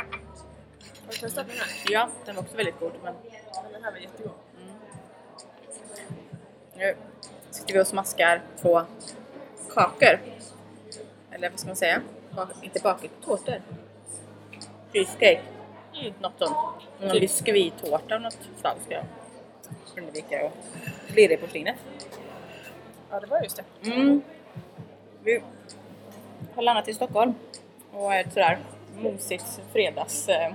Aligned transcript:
Har 0.00 1.12
du 1.12 1.18
testat 1.18 1.46
den 1.46 1.56
här? 1.56 1.66
Ja, 1.92 2.08
den 2.24 2.34
var 2.36 2.42
också 2.42 2.56
väldigt 2.56 2.78
god. 2.80 2.92
Men 3.02 3.14
Men 3.62 3.72
Den 3.72 3.84
här 3.84 3.90
var 3.92 3.98
jättegod. 3.98 4.32
nu 6.76 6.94
sitter 7.50 7.74
vi 7.74 7.80
och 7.80 7.86
smaskar 7.86 8.42
på 8.62 8.84
kakor. 9.74 10.18
Eller 11.30 11.50
vad 11.50 11.58
ska 11.60 11.66
man 11.68 11.76
säga? 11.76 12.00
Bak- 12.30 12.62
inte 12.62 12.80
bakor, 12.80 13.08
tårtor. 13.24 13.62
Cheesecake. 14.92 15.40
Mm. 16.00 16.12
Något 16.20 16.32
sånt. 16.38 16.56
Någon 17.00 17.10
Typ. 17.10 17.20
biskvittårta 17.20 18.14
av 18.14 18.20
något 18.20 18.38
slag 18.60 18.76
ska 18.84 18.94
jag 18.94 19.04
undvika 19.98 20.44
och 20.44 20.52
det 21.14 21.22
i 21.32 21.36
porslinet. 21.36 21.76
Ja, 23.10 23.20
det 23.20 23.26
var 23.26 23.42
just 23.42 23.56
det. 23.82 23.90
Mm. 23.90 24.22
Vi 25.24 25.42
har 26.54 26.62
landat 26.62 26.88
i 26.88 26.94
Stockholm 26.94 27.34
och 27.92 28.14
är 28.14 28.24
sådär 28.24 28.58
mosigt 28.96 29.60
fredags 29.72 30.28
eh, 30.28 30.52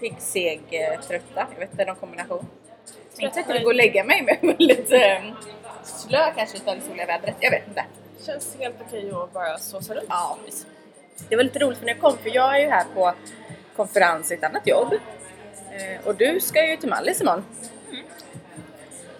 piggseg 0.00 0.60
eh, 0.70 1.00
trötta. 1.00 1.46
Jag 1.52 1.60
vet 1.60 1.70
inte, 1.70 1.84
någon 1.84 1.96
kombination. 1.96 2.46
Jag 3.16 3.46
vill 3.46 3.62
gå 3.62 3.68
och 3.68 3.74
lägga 3.74 4.04
mig 4.04 4.22
men 4.22 4.56
väldigt 4.56 4.92
eh, 4.92 5.22
slö 5.82 6.32
kanske 6.36 6.56
utav 6.56 6.76
det 6.76 6.82
soliga 6.82 7.06
vädret. 7.06 7.36
Jag 7.40 7.50
vet 7.50 7.68
inte. 7.68 7.84
Känns 8.26 8.56
helt 8.60 8.76
okej 8.86 9.10
att 9.14 9.32
bara 9.32 9.58
såsa 9.58 9.94
runt. 9.94 10.06
Ja. 10.08 10.38
Det 11.28 11.36
var 11.36 11.42
lite 11.42 11.58
roligt 11.58 11.78
för 11.78 11.86
när 11.86 11.92
jag 11.92 12.00
kom, 12.00 12.18
för 12.18 12.34
jag 12.34 12.56
är 12.56 12.60
ju 12.60 12.68
här 12.68 12.84
på 12.94 13.12
konferens 13.76 14.30
i 14.30 14.34
ett 14.34 14.44
annat 14.44 14.66
jobb. 14.66 14.92
Eh, 15.72 16.06
och 16.06 16.14
du 16.14 16.40
ska 16.40 16.70
ju 16.70 16.76
till 16.76 16.88
Mallis 16.88 17.20
imorgon. 17.20 17.44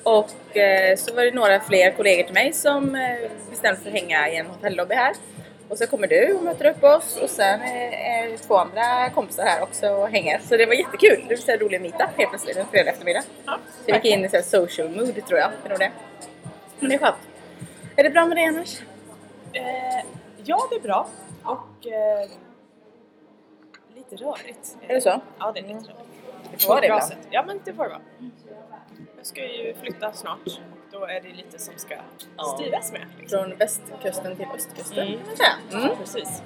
Och 0.02 0.56
eh, 0.56 0.96
så 0.96 1.14
var 1.14 1.22
det 1.22 1.30
några 1.30 1.60
fler 1.60 1.90
kollegor 1.90 2.24
till 2.24 2.34
mig 2.34 2.52
som 2.52 2.94
eh, 2.94 3.30
bestämde 3.50 3.80
sig 3.80 3.90
för 3.90 3.98
att 3.98 4.02
hänga 4.02 4.28
i 4.28 4.36
en 4.36 4.46
hotellobby 4.46 4.94
här. 4.94 5.14
Och 5.68 5.78
så 5.78 5.86
kommer 5.86 6.06
du 6.06 6.34
och 6.34 6.42
möter 6.42 6.64
upp 6.70 6.84
oss 6.84 7.16
och 7.22 7.30
sen 7.30 7.60
är 7.62 8.28
det 8.28 8.38
två 8.38 8.56
andra 8.56 9.10
kompisar 9.10 9.44
här 9.44 9.62
också 9.62 9.88
och 9.88 10.08
hänger. 10.08 10.38
Så 10.38 10.56
det 10.56 10.66
var 10.66 10.74
jättekul. 10.74 11.24
Det 11.28 11.46
var 11.48 11.54
en 11.54 11.60
rolig 11.60 11.80
meetup 11.80 12.00
helt 12.16 12.30
plötsligt 12.30 12.56
en 12.56 12.66
fredag 12.66 12.90
eftermiddag. 12.90 13.22
Ja, 13.46 13.58
Så 13.84 13.90
jag 13.90 14.04
gick 14.04 14.14
in 14.14 14.24
i 14.24 14.28
så 14.28 14.42
social 14.42 14.88
mood 14.88 15.26
tror 15.26 15.38
jag. 15.40 15.50
Det 15.68 15.74
är 15.74 15.78
det. 15.78 15.90
Men 16.80 16.88
det 16.88 16.94
är 16.94 16.98
skönt. 16.98 17.16
Är 17.96 18.04
det 18.04 18.10
bra 18.10 18.26
med 18.26 18.36
dig 18.36 18.44
annars? 18.46 18.80
Eh, 19.52 20.04
ja, 20.44 20.66
det 20.70 20.76
är 20.76 20.80
bra. 20.80 21.08
Och 21.44 21.86
eh, 21.86 22.28
lite 23.94 24.16
rörigt. 24.24 24.76
Är 24.88 24.94
det 24.94 25.00
så? 25.00 25.20
Ja, 25.38 25.52
det 25.54 25.60
är 25.60 25.62
lite 25.62 25.74
rörigt. 25.74 25.98
Det 26.52 26.62
får 26.62 26.68
vara 26.68 26.80
det 26.80 26.86
ibland. 26.86 27.12
Ja, 27.30 27.44
men 27.46 27.60
det 27.64 27.72
får 27.72 27.84
det 27.84 27.90
vara. 27.90 28.00
Jag 29.16 29.26
ska 29.26 29.40
ju 29.40 29.74
flytta 29.82 30.12
snart. 30.12 30.60
Då 31.00 31.04
är 31.04 31.20
det 31.20 31.28
lite 31.28 31.58
som 31.58 31.74
ska 31.76 31.94
Ja. 32.36 32.44
styras 32.58 32.92
med. 32.92 33.02
Liksom. 33.20 33.38
Från 33.38 33.56
västkusten 33.58 34.36
till 34.36 34.46
östkusten 34.54 35.06
Mm. 35.08 35.18
säga. 35.36 35.80
Mm. 35.84 35.96
Precis. 35.98 36.42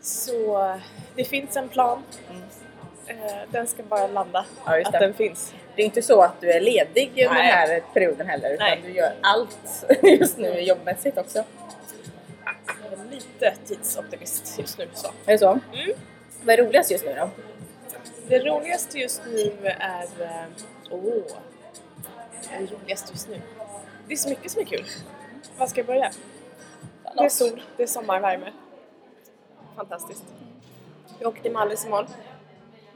Så 0.00 0.76
det 1.16 1.24
finns 1.24 1.56
en 1.56 1.68
plan. 1.68 2.02
Eh, 3.06 3.16
den 3.50 3.66
ska 3.66 3.82
bara 3.82 4.06
landa. 4.06 4.44
Ja, 4.66 4.80
att 4.86 4.92
det. 4.92 4.98
den 4.98 5.14
finns. 5.14 5.54
Det 5.76 5.82
är 5.82 5.86
inte 5.86 6.02
så 6.02 6.22
att 6.22 6.40
du 6.40 6.50
är 6.52 6.60
ledig 6.60 7.08
under 7.10 7.24
den 7.34 7.34
här 7.52 7.80
perioden 7.94 8.26
heller 8.28 8.50
utan 8.54 8.66
Nej. 8.68 8.80
du 8.84 8.92
gör 8.92 9.12
allt 9.22 9.84
just 10.02 10.38
nu 10.38 10.60
jobbmässigt 10.60 11.18
också. 11.18 11.44
Jag 12.82 12.92
är 12.92 13.10
lite 13.10 13.54
tidsoptimist 13.66 14.58
just 14.58 14.78
nu. 14.78 14.88
Så. 14.94 15.06
Är 15.26 15.32
det 15.32 15.38
så? 15.38 15.48
Mm. 15.50 15.90
Vad 16.42 16.58
är 16.58 16.64
roligast 16.64 16.90
just 16.90 17.04
nu 17.04 17.14
då? 17.14 17.30
Det 18.28 18.38
roligaste 18.38 18.98
just 18.98 19.22
nu 19.26 19.68
är... 19.68 20.02
eh, 20.20 20.44
Åh! 20.90 21.22
Det 22.50 22.74
roligaste 22.74 23.12
just 23.12 23.28
nu? 23.28 23.40
Det 24.08 24.12
är 24.12 24.16
så 24.16 24.28
mycket 24.28 24.50
som 24.52 24.60
är 24.60 24.64
kul. 24.66 24.84
Var 25.58 25.66
ska 25.66 25.80
jag 25.80 25.86
börja? 25.86 26.10
Det 27.16 27.24
är 27.24 27.28
sol, 27.28 27.62
det 27.76 27.82
är 27.82 27.86
sommar, 27.86 28.20
värme. 28.20 28.52
Fantastiskt. 29.76 30.24
Jag 31.18 31.28
åker 31.28 31.42
till 31.42 31.52
Mallis 31.52 31.86
imorgon 31.86 32.06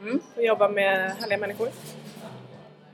Mm. 0.01 0.21
och 0.37 0.43
jobbar 0.43 0.69
med 0.69 1.11
härliga 1.21 1.39
människor. 1.39 1.69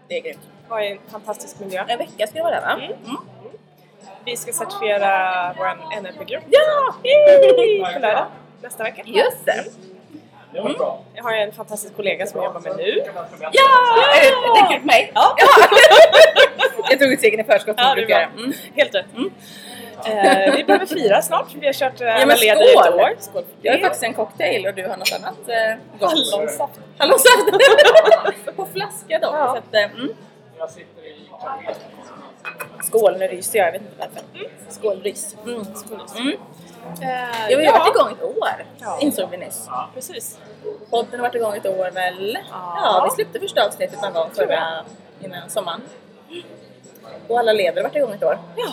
Det 0.09 0.16
är 0.19 0.22
grymt. 0.22 0.41
Var 0.69 0.81
i 0.81 0.91
en 0.91 0.99
fantastisk 1.09 1.61
miljö. 1.61 1.84
En 1.89 1.99
vecka 1.99 2.27
ska 2.27 2.34
det 2.39 2.43
vara 2.43 2.55
där 2.55 2.61
va? 2.61 2.72
Mm. 2.83 3.16
Vi 4.25 4.37
ska 4.37 4.53
certifiera 4.53 5.55
vår 5.59 6.00
NLP-grupp 6.00 6.43
Ja! 6.50 6.95
på 7.95 7.99
lördag 8.00 8.27
nästa 8.62 8.83
vecka. 8.84 9.03
Just 9.06 9.45
det! 9.47 9.65
Jag 11.15 11.22
har 11.25 11.33
en 11.33 11.53
fantastisk 11.53 11.97
kollega 11.97 12.27
som 12.27 12.41
jag 12.41 12.47
jobbar 12.47 12.61
med 12.61 12.77
nu. 12.77 13.03
Ja! 13.53 13.62
Äh, 14.17 14.55
Tänker 14.55 14.75
du 14.75 14.81
på 14.81 14.87
mig? 14.87 15.12
Ja. 15.15 15.37
Jag 16.91 16.99
tog 17.00 17.12
ett 17.12 17.19
stegen 17.19 17.41
i 17.41 17.44
förskott 17.44 17.78
som 17.81 17.89
Ja, 17.89 17.94
brukar 17.94 18.21
göra. 18.21 18.31
Mm. 18.37 18.53
Helt 18.75 18.95
rätt. 18.95 19.06
Eh, 20.06 20.55
vi 20.56 20.65
behöver 20.65 20.87
fira 20.87 21.22
snart. 21.22 21.47
Vi 21.61 21.66
har 21.66 21.72
kört 21.72 22.00
eh, 22.00 22.06
Ja, 22.06 22.12
alla 22.15 22.27
men 22.27 22.39
leder 22.39 22.65
i 22.65 22.69
skål! 22.72 22.87
ett 22.87 22.95
år. 22.95 23.15
Skål 23.19 23.45
Jag 23.62 23.72
har 23.72 23.78
faktiskt 23.81 24.03
en 24.05 24.15
cocktail 24.15 24.66
och 24.66 24.75
du 24.75 24.83
har 24.89 24.97
något 24.97 25.12
annat 25.12 25.49
eh, 25.49 25.99
gott. 26.00 26.11
Hallonsaft. 26.11 26.81
Hallonsaft! 26.99 27.47
på 28.56 28.66
flaska 28.72 29.19
dock. 29.19 29.34
Ja. 29.34 29.49
Så 29.53 29.56
att, 29.56 29.75
eh, 29.75 29.99
mm. 29.99 30.09
Skål, 32.83 33.16
nu 33.19 33.27
ryser 33.27 33.59
jag. 33.59 33.66
Jag 33.69 33.72
vet 33.72 33.81
inte 33.83 33.95
varför. 33.99 34.22
Skålrys. 34.71 35.37
Mm. 35.45 35.55
Mm. 36.19 36.37
Eh, 37.03 37.51
Ja, 37.51 37.59
vi 37.59 37.67
har 37.67 37.79
varit 37.79 37.95
igång 37.97 38.13
ett 38.13 38.23
år, 38.23 38.65
Ja. 38.79 38.99
insåg 39.01 39.31
vi 39.31 39.37
nyss. 39.37 39.69
Precis. 39.95 40.39
Podden 40.91 41.21
har 41.21 41.27
varit 41.29 41.35
igång 41.35 41.55
ett 41.57 41.67
år 41.67 41.91
väl? 41.91 42.39
Ja. 42.51 42.79
Ja, 42.83 43.09
vi 43.11 43.15
släppte 43.15 43.41
första 43.41 43.67
avsnittet 43.67 44.03
någon 44.03 44.13
gång 44.13 44.31
förra, 44.35 44.85
innan 45.21 45.51
sommaren. 45.51 45.81
Och 47.29 47.39
alla 47.39 47.53
leder 47.53 47.77
har 47.83 47.89
varit 47.89 47.97
igång 47.97 48.13
ett 48.13 48.25
år. 48.25 48.39
Ja. 48.57 48.73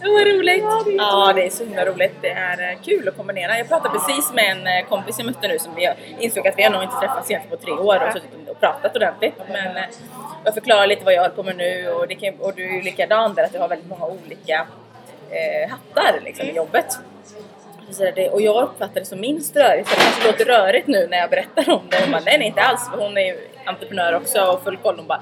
Det 0.00 0.08
var 0.10 0.38
roligt! 0.38 0.62
Ja, 0.62 0.82
det 0.84 0.90
är 0.92 0.96
Ja, 0.96 1.32
det 1.32 1.46
är 1.46 1.50
så 1.50 1.64
himla 1.64 1.84
roligt. 1.84 2.14
Det 2.20 2.30
är 2.30 2.70
eh, 2.72 2.78
kul 2.84 3.08
att 3.08 3.16
kombinera. 3.16 3.58
Jag 3.58 3.68
pratade 3.68 3.98
precis 3.98 4.32
med 4.32 4.44
en 4.50 4.66
eh, 4.66 4.88
kompis 4.88 5.18
jag 5.18 5.26
mötte 5.26 5.48
nu 5.48 5.58
som 5.58 5.74
vi 5.74 5.90
insåg 6.18 6.48
att 6.48 6.58
vi 6.58 6.62
har 6.62 6.70
nog 6.70 6.82
inte 6.82 6.96
träffats 7.00 7.30
egentligen 7.30 7.58
på 7.58 7.64
tre 7.64 7.72
år 7.72 8.06
och 8.06 8.12
suttit 8.12 8.48
och 8.48 8.60
pratat 8.60 8.96
ordentligt. 8.96 9.34
Men 9.48 9.76
jag 10.44 10.54
förklarar 10.54 10.86
lite 10.86 11.04
vad 11.04 11.14
jag 11.14 11.20
håller 11.22 11.34
på 11.34 11.42
med 11.42 11.56
nu 11.56 11.88
och, 11.88 12.08
det 12.08 12.14
kan, 12.14 12.34
och 12.40 12.54
du 12.54 12.64
är 12.68 12.72
ju 12.72 12.82
likadan 12.82 13.34
där 13.34 13.44
att 13.44 13.52
du 13.52 13.58
har 13.58 13.68
väldigt 13.68 13.88
många 13.88 14.06
olika 14.06 14.66
eh, 15.30 15.70
hattar 15.70 16.20
liksom, 16.24 16.46
i 16.46 16.52
jobbet. 16.56 16.98
Det, 18.14 18.30
och 18.30 18.40
jag 18.40 18.62
uppfattar 18.62 19.00
det 19.00 19.06
som 19.06 19.20
minst 19.20 19.56
rörigt, 19.56 19.90
det 19.90 19.96
kanske 19.96 20.26
låter 20.26 20.44
rörigt 20.44 20.86
nu 20.86 21.06
när 21.06 21.18
jag 21.18 21.30
berättar 21.30 21.70
om 21.70 21.82
det. 21.90 22.00
Hon 22.00 22.12
bara, 22.12 22.22
nej, 22.24 22.38
nej 22.38 22.46
inte 22.46 22.60
alls, 22.60 22.90
för 22.90 22.98
hon 22.98 23.16
är 23.18 23.26
ju 23.26 23.38
entreprenör 23.64 24.14
också 24.14 24.40
och 24.44 24.64
full 24.64 24.76
koll. 24.76 24.96
Hon 24.96 25.06
bara, 25.06 25.20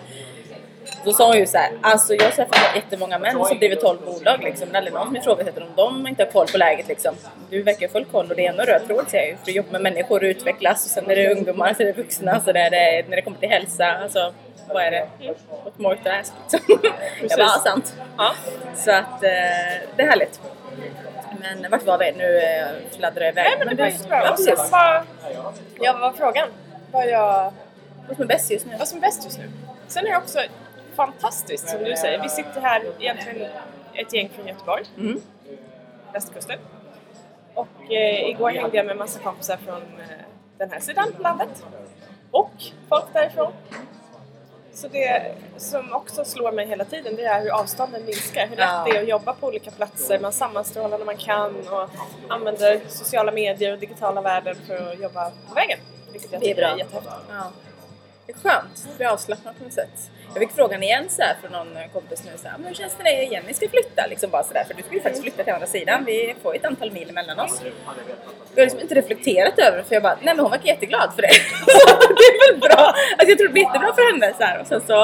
då 1.05 1.13
sa 1.13 1.27
hon 1.27 1.39
ju 1.39 1.47
så 1.47 1.59
här, 1.59 1.71
alltså 1.81 2.15
jag 2.15 2.25
har 2.25 2.31
träffat 2.31 2.59
jättemånga 2.75 3.19
män 3.19 3.45
som 3.45 3.59
driver 3.59 3.77
12 3.77 3.99
bolag 4.07 4.43
liksom, 4.43 4.67
men 4.69 4.77
aldrig 4.77 4.95
någon 4.95 5.07
som 5.07 5.17
ifrågasätter 5.17 5.63
om 5.63 5.73
de 5.77 6.07
inte 6.07 6.25
har 6.25 6.31
koll 6.31 6.47
på 6.47 6.59
läget 6.59 6.89
liksom. 6.89 7.15
Du 7.51 7.63
verkar 7.63 7.89
full 7.89 8.05
koll 8.05 8.31
och 8.31 8.37
det 8.37 8.47
är 8.47 8.51
ändå 8.51 8.63
röd 8.63 8.87
tråd 8.87 9.05
säger 9.09 9.25
jag 9.25 9.31
ju, 9.31 9.37
för 9.37 9.47
du 9.47 9.53
jobbar 9.53 9.71
med 9.73 9.83
människor 9.83 10.19
och 10.21 10.27
utvecklas 10.27 10.85
och 10.85 10.91
sen 10.91 11.11
är 11.11 11.17
det 11.17 11.35
ungdomar, 11.35 11.75
sen 11.75 11.87
är 11.89 11.93
det 11.93 12.03
vuxna, 12.03 12.41
så 12.41 12.51
är 12.51 12.71
det, 12.71 13.09
när 13.09 13.17
det 13.17 13.23
kommer 13.23 13.39
till 13.39 13.49
hälsa, 13.49 13.87
alltså 13.87 14.33
vad 14.69 14.83
är 14.83 14.91
det? 14.91 15.09
What 15.65 15.79
more 15.79 15.97
to 15.97 16.11
ask 16.11 16.33
liksom. 16.43 16.79
Jag 17.21 17.39
bara, 17.39 17.43
ja, 17.43 17.61
sant. 17.65 17.95
Ja. 18.19 18.35
Så 18.75 18.91
att 18.91 19.23
eh, 19.25 19.89
det 19.97 20.03
är 20.03 20.07
härligt. 20.07 20.41
Men 21.43 21.71
vart 21.71 21.83
var 21.83 21.99
vi? 21.99 22.13
Nu 22.13 22.39
eh, 22.39 22.67
fladdrar 22.97 23.23
jag 23.25 23.33
iväg. 23.33 23.45
Nej 23.59 23.67
men 23.67 23.77
det 23.77 23.83
var 23.83 23.91
jättebra. 23.91 24.23
Ja, 24.25 24.31
precis. 24.31 24.71
var, 24.73 25.05
ja, 25.81 25.93
vad 25.93 26.01
var 26.01 26.13
frågan? 26.13 26.49
Vad 26.93 27.09
jag 27.09 27.53
Vad 28.09 28.17
som 28.17 28.23
är 28.23 28.27
bäst 28.29 28.51
just 28.51 28.67
nu? 28.67 28.77
vad 28.79 28.89
som 28.89 28.99
är 28.99 29.03
bäst 29.03 29.25
just 29.25 29.39
nu. 29.39 29.51
Sen 29.89 30.07
är 30.07 30.11
det 30.11 30.17
också 30.17 30.39
fantastiskt 30.95 31.69
som 31.69 31.85
du 31.85 31.97
säger. 31.97 32.23
Vi 32.23 32.29
sitter 32.29 32.61
här 32.61 32.83
egentligen 33.01 33.51
ett 33.95 34.13
gäng 34.13 34.29
från 34.35 34.47
Göteborg, 34.47 34.85
Mm. 34.99 35.21
västkusten. 36.13 36.59
Och 37.55 37.93
eh, 37.93 38.29
igår 38.31 38.51
hängde 38.51 38.77
jag 38.77 38.87
med 38.87 38.97
massa 38.97 39.21
kompisar 39.21 39.57
från 39.57 39.77
eh, 39.83 40.07
den 40.59 40.71
här 40.71 40.81
sidan 40.81 41.09
landet. 41.19 41.65
Och 42.31 42.51
folk 42.89 43.05
därifrån. 43.13 43.53
Så 44.75 44.89
det 44.89 45.35
som 45.57 45.93
också 45.93 46.25
slår 46.25 46.53
mig 46.53 46.67
hela 46.67 46.85
tiden 46.85 47.17
det 47.17 47.23
är 47.25 47.41
hur 47.41 47.51
avstånden 47.51 48.05
minskar. 48.05 48.43
Hur 48.47 48.57
lätt 48.57 48.59
Ja. 48.69 48.85
det 48.87 48.97
är 48.97 49.03
att 49.03 49.09
jobba 49.09 49.33
på 49.35 49.47
olika 49.47 49.71
platser. 49.71 50.19
Man 50.19 50.33
sammanstrålar 50.33 50.99
när 50.99 51.05
man 51.05 51.17
kan 51.17 51.69
och 51.69 51.89
använder 52.29 52.81
sociala 52.89 53.33
medier 53.33 53.73
och 53.73 53.79
digitala 53.79 54.21
världen 54.21 54.57
för 54.67 54.93
att 54.93 55.01
jobba 55.01 55.31
på 55.49 55.55
vägen. 55.55 55.79
Vilket 56.13 56.33
jag 56.33 56.41
Det 56.41 56.47
är 56.47 56.49
tycker 56.49 56.63
bra. 56.63 56.71
är 56.75 56.79
jättehäftigt. 56.79 57.15
Ja. 57.31 57.51
Det 58.27 58.33
är 58.33 58.37
skönt, 58.37 58.85
det 58.91 58.97
blir 58.97 59.07
avslappnat 59.07 59.59
på 59.59 59.65
något 59.65 59.73
sätt. 59.73 60.11
Jag 60.35 60.39
fick 60.41 60.51
frågan 60.57 60.83
igen 60.83 61.05
så 61.09 61.23
här 61.23 61.37
från 61.43 61.53
någon 61.53 61.89
kompis 61.93 62.23
nu 62.25 62.31
så 62.43 62.49
här, 62.49 62.59
men 62.59 62.67
hur 62.67 62.75
känns 62.75 62.95
det 62.99 63.03
när 63.05 63.33
Jenny 63.33 63.55
ska 63.55 63.69
flytta? 63.69 64.07
Liksom 64.11 64.31
bara 64.31 64.43
sådär, 64.43 64.65
för 64.65 64.75
du 64.75 64.83
ska 64.83 64.95
ju 64.95 65.01
faktiskt 65.01 65.23
flytta 65.23 65.45
till 65.45 65.53
andra 65.53 65.67
sidan. 65.67 66.05
Vi 66.05 66.35
får 66.43 66.55
ju 66.55 66.59
ett 66.59 66.65
antal 66.67 66.91
mil 66.93 67.13
mellan 67.13 67.41
oss. 67.41 67.61
Jag 68.55 68.63
har 68.63 68.65
liksom 68.65 68.81
inte 68.81 68.95
reflekterat 68.95 69.59
över 69.59 69.77
det 69.79 69.85
för 69.85 69.95
jag 69.95 70.03
bara, 70.03 70.15
nej 70.15 70.35
men 70.35 70.39
hon 70.41 70.51
verkar 70.51 70.67
jätteglad 70.67 71.13
för 71.15 71.23
det. 71.23 71.29
det 72.23 72.45
är 72.45 72.53
väl 72.53 72.61
bra. 72.61 72.85
Alltså 73.19 73.29
jag 73.29 73.39
tror 73.39 73.49
det 73.49 73.53
blir 73.53 73.63
jättebra 73.63 73.93
för 73.95 74.13
henne 74.13 74.35
så 74.39 74.45
här. 74.45 74.61
och 74.61 74.67
sen 74.67 74.81
så 74.87 74.95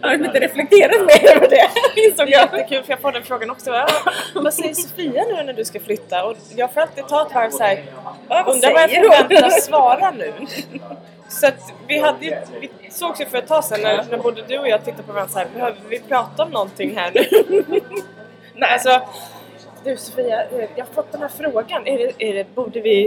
har 0.00 0.10
jag 0.10 0.24
inte 0.24 0.40
reflekterat 0.40 1.00
mer 1.00 1.36
över 1.36 1.48
det. 1.48 1.68
Insåg 2.00 2.26
Det 2.26 2.34
är 2.34 2.38
jag. 2.38 2.58
jättekul 2.58 2.82
för 2.82 2.92
jag 2.92 3.00
får 3.00 3.12
den 3.12 3.22
frågan 3.22 3.50
också. 3.50 3.86
Vad 4.34 4.54
säger 4.54 4.74
Sofia 4.74 5.24
nu 5.24 5.42
när 5.42 5.52
du 5.52 5.64
ska 5.64 5.80
flytta? 5.80 6.24
Och 6.24 6.36
jag 6.56 6.72
får 6.72 6.80
alltid 6.80 7.08
ta 7.08 7.26
ett 7.26 7.34
varv 7.34 7.50
såhär, 7.50 7.84
undrar 8.46 8.72
vad 8.72 8.82
jag 8.82 8.90
förväntas 8.90 9.64
svara 9.64 10.10
nu. 10.10 10.32
Så 11.28 11.46
att 11.46 11.72
vi, 11.86 11.98
hade 11.98 12.24
ju, 12.24 12.36
vi 12.60 12.70
sågs 12.90 13.20
ju 13.20 13.26
för 13.26 13.38
ett 13.38 13.46
tag 13.46 13.64
sedan 13.64 13.80
när, 13.82 14.04
när 14.10 14.18
både 14.18 14.42
du 14.42 14.58
och 14.58 14.68
jag 14.68 14.84
tittade 14.84 15.02
på 15.02 15.12
varandra 15.12 15.32
såhär, 15.32 15.46
behöver 15.54 15.76
vi 15.88 16.00
prata 16.00 16.42
om 16.42 16.50
någonting 16.50 16.96
här 16.96 17.10
nu? 17.14 17.64
Nej, 18.54 18.72
alltså, 18.72 19.00
du 19.84 19.96
Sofia, 19.96 20.42
eh, 20.42 20.68
jag 20.76 20.84
har 20.84 20.92
fått 20.92 21.12
den 21.12 21.20
här 21.22 21.28
frågan. 21.28 21.86
Är 21.86 21.98
det, 21.98 22.12
är 22.18 22.34
det, 22.34 22.54
borde 22.54 22.80
vi... 22.80 23.06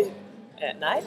Eh, 0.57 0.75
nej. 0.80 1.01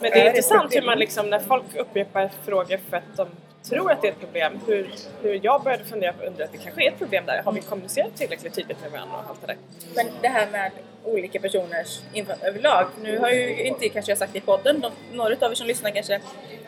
Men 0.00 0.10
det 0.10 0.20
Är 0.20 0.26
intressant 0.26 0.76
hur 0.76 0.82
man 0.82 0.98
liksom, 0.98 1.30
när 1.30 1.38
folk 1.38 1.76
upprepar 1.76 2.30
frågor 2.44 2.78
för 2.90 2.96
att 2.96 3.16
de 3.16 3.28
tror 3.62 3.92
att 3.92 4.02
det 4.02 4.08
är 4.08 4.12
ett 4.12 4.20
problem, 4.20 4.60
hur, 4.66 4.90
hur 5.22 5.40
jag 5.42 5.62
började 5.62 5.84
fundera 5.84 6.12
på 6.12 6.24
undra 6.24 6.44
att 6.44 6.52
det 6.52 6.58
kanske 6.58 6.84
är 6.84 6.88
ett 6.88 6.98
problem 6.98 7.26
där. 7.26 7.42
Har 7.42 7.52
vi 7.52 7.60
kommunicerat 7.60 8.16
tillräckligt 8.16 8.54
tydligt 8.54 8.80
med 8.82 8.90
varandra 8.90 9.16
och 9.16 9.30
allt 9.30 9.40
det 9.40 9.46
där? 9.46 9.56
Men 9.94 10.06
det 10.22 10.28
här 10.28 10.46
med 10.52 10.70
olika 11.04 11.40
personers 11.40 12.00
info 12.12 12.32
överlag. 12.42 12.86
Nu 13.02 13.18
har 13.18 13.30
ju 13.30 13.62
inte 13.62 13.88
kanske 13.88 14.10
jag 14.10 14.18
sagt 14.18 14.36
i 14.36 14.40
podden. 14.40 14.80
De, 14.80 14.92
några 15.12 15.46
av 15.46 15.52
er 15.52 15.54
som 15.54 15.66
lyssnar 15.66 15.90
kanske 15.90 16.20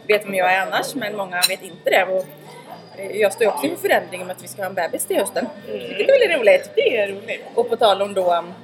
vet 0.07 0.27
vem 0.27 0.35
jag 0.35 0.53
är 0.53 0.67
annars, 0.67 0.95
men 0.95 1.17
många 1.17 1.41
vet 1.49 1.63
inte 1.63 1.91
det. 1.91 2.05
Och 2.05 2.27
jag 3.15 3.33
står 3.33 3.47
också 3.47 3.67
inför 3.67 3.89
förändring 3.89 4.27
med 4.27 4.37
att 4.37 4.43
vi 4.43 4.49
ska 4.49 4.63
ha 4.63 4.67
en 4.69 4.75
bebis 4.75 5.07
till 5.07 5.17
hösten. 5.17 5.47
Vilket 5.67 6.09
är 6.09 6.21
väldigt 6.21 6.41
roligt. 6.41 6.71
Det 6.75 6.97
är 6.97 7.09
roligt. 7.09 7.45
Och 7.55 7.71
på 7.71 7.77
tal 7.77 8.03
om 8.03 8.15
då 8.15 8.35
um, 8.35 8.55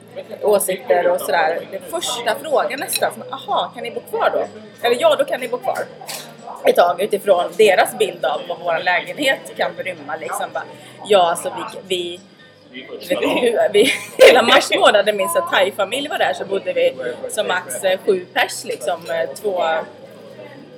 åsikter 0.43 1.11
och 1.11 1.21
sådär. 1.21 1.61
Den 1.71 1.81
första 1.91 2.35
frågan 2.43 2.81
nästan, 2.81 3.13
som, 3.15 3.23
aha, 3.33 3.73
kan 3.75 3.83
ni 3.83 3.91
bo 3.91 4.01
kvar 4.01 4.31
då? 4.33 4.47
Eller 4.87 4.97
ja, 5.01 5.17
då 5.19 5.25
kan 5.25 5.41
ni 5.41 5.49
bo 5.49 5.59
kvar. 5.59 5.79
Ett 6.65 6.77
tag 6.77 7.03
utifrån 7.03 7.45
deras 7.57 7.99
bild 7.99 8.25
av 8.25 8.41
vad 8.49 8.59
vår 8.59 8.85
lägenhet 8.85 9.57
kan 9.57 9.71
rymma 9.77 10.17
liksom. 10.17 10.47
Ja, 11.07 11.31
alltså 11.31 11.53
vi, 11.57 11.79
vi 11.89 12.21
hur, 12.71 13.69
vi, 13.73 13.93
hela 14.19 14.43
mars 14.43 14.71
månad 14.71 15.07
när 15.07 15.13
min 15.13 15.29
så 15.29 15.41
här 15.41 15.51
thai-familj 15.51 16.09
var 16.09 16.19
där 16.19 16.33
så 16.35 16.45
bodde 16.45 16.73
vi 16.73 16.95
som 17.31 17.47
max 17.49 17.85
eh, 17.85 17.99
sju 18.07 18.27
pers 18.33 18.65
liksom. 18.65 19.01
eh, 19.11 19.35
Två 19.35 19.63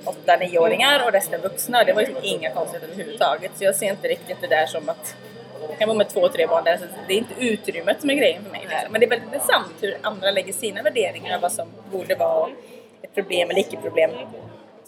åtta, 0.05 0.35
nioåringar 0.37 1.05
och 1.05 1.11
resten 1.11 1.41
vuxna. 1.41 1.83
Det 1.83 1.93
var 1.93 2.01
liksom 2.01 2.17
inga 2.23 2.49
konstigheter 2.49 2.87
överhuvudtaget. 2.93 3.51
Så 3.55 3.63
jag 3.63 3.75
ser 3.75 3.89
inte 3.89 4.07
riktigt 4.07 4.37
det 4.41 4.47
där 4.47 4.65
som 4.65 4.89
att 4.89 5.15
jag 5.69 5.77
kan 5.79 5.87
vara 5.87 5.97
med 5.97 6.09
två, 6.09 6.27
tre 6.27 6.47
barn 6.47 6.63
där. 6.63 6.77
Så 6.77 6.83
det 7.07 7.13
är 7.13 7.17
inte 7.17 7.33
utrymmet 7.37 8.01
som 8.01 8.09
är 8.09 8.13
grejen 8.15 8.43
för 8.43 8.51
mig. 8.51 8.61
Liksom. 8.69 8.91
Men 8.91 9.01
det 9.01 9.05
är 9.05 9.09
väldigt 9.09 9.33
intressant 9.33 9.73
hur 9.81 9.97
andra 10.01 10.31
lägger 10.31 10.53
sina 10.53 10.81
värderingar 10.81 11.35
av 11.35 11.41
vad 11.41 11.51
som 11.51 11.67
borde 11.91 12.15
vara 12.15 12.49
ett 13.01 13.15
problem 13.15 13.49
eller 13.49 13.59
icke-problem. 13.59 14.11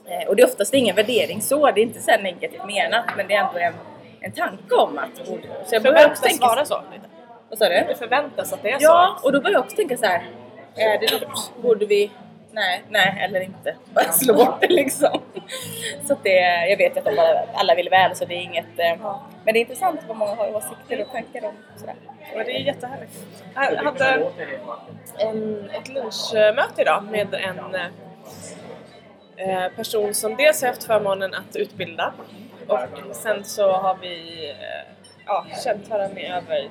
Eh, 0.06 0.28
Och 0.28 0.36
det 0.36 0.42
är 0.44 0.48
oftast 0.48 0.74
ingen 0.74 0.96
värdering 0.96 1.42
så. 1.42 1.72
Det 1.72 1.82
är 1.82 1.84
inte 1.84 2.02
så 2.02 2.12
här 2.12 2.22
negativt 2.22 2.66
menat 2.66 3.06
men 3.18 3.28
det 3.28 3.34
är 3.34 3.40
ändå 3.48 3.60
en, 3.60 3.74
en 4.20 4.32
tanke 4.32 4.76
om 4.76 4.98
att... 4.98 5.28
borde- 5.30 5.48
Så 5.66 5.76
jag 5.76 5.84
börjar 5.84 6.08
också 6.10 6.24
tänka... 6.24 6.46
vara 6.48 6.66
så. 6.66 6.82
Vad 7.50 7.60
sa 7.60 7.70
du? 7.70 7.76
Det 7.88 7.96
förväntas 8.00 8.54
att 8.54 8.64
det 8.64 8.70
är 8.72 8.78
Ja, 8.82 9.20
och 9.24 9.32
då 9.32 9.42
börjar 9.42 9.54
jag 9.54 9.64
också 9.64 9.76
tänka 9.76 9.98
så 9.98 10.06
här. 10.06 10.26
Är 10.76 11.00
det 11.00 11.12
något, 11.22 11.52
borde 11.62 11.86
vi, 11.86 12.12
nej, 12.54 12.84
nej 12.90 13.18
eller 13.26 13.42
inte. 13.42 13.76
Bara 13.94 14.12
slå 14.12 14.34
bort 14.34 14.62
det 14.62 14.68
liksom. 14.68 15.22
Så 16.08 16.14
att 16.14 16.24
det, 16.24 16.68
jag 16.70 16.78
vet 16.78 16.98
att 16.98 17.06
de 17.06 17.16
bara, 17.16 17.40
alla 17.54 17.76
vill 17.76 17.90
väl 17.90 18.16
så 18.16 18.26
det 18.26 18.34
är 18.34 18.42
inget, 18.42 18.80
eh, 18.80 19.20
men 19.44 19.54
det 19.54 19.60
är 19.60 19.62
intressant 19.62 20.00
vad 20.08 20.18
många 20.18 20.36
har 20.36 20.56
åsikter 20.56 21.02
och 21.02 21.12
tankar 21.12 21.46
om 21.46 21.54
sådär. 21.76 21.96
så. 22.32 22.40
Och 22.40 22.46
det 22.46 22.52
är 22.52 22.60
jättehärligt. 22.60 23.14
Jag 23.56 23.84
hade 23.84 24.32
en, 25.18 25.70
ett 25.70 25.90
lunchmöte 25.90 26.82
idag 26.82 27.04
med 27.12 27.34
en 27.34 27.76
eh, 29.38 29.70
person 29.76 30.14
som 30.14 30.36
dels 30.36 30.62
har 30.62 30.68
haft 30.68 30.84
förmånen 30.84 31.34
att 31.34 31.56
utbilda 31.56 32.14
och 32.68 33.16
sen 33.16 33.44
så 33.44 33.72
har 33.72 33.98
vi 34.02 34.50
eh, 34.50 34.94
ja, 35.26 35.46
känt 35.64 35.90
varandra 35.90 36.22
i 36.22 36.28
över 36.28 36.70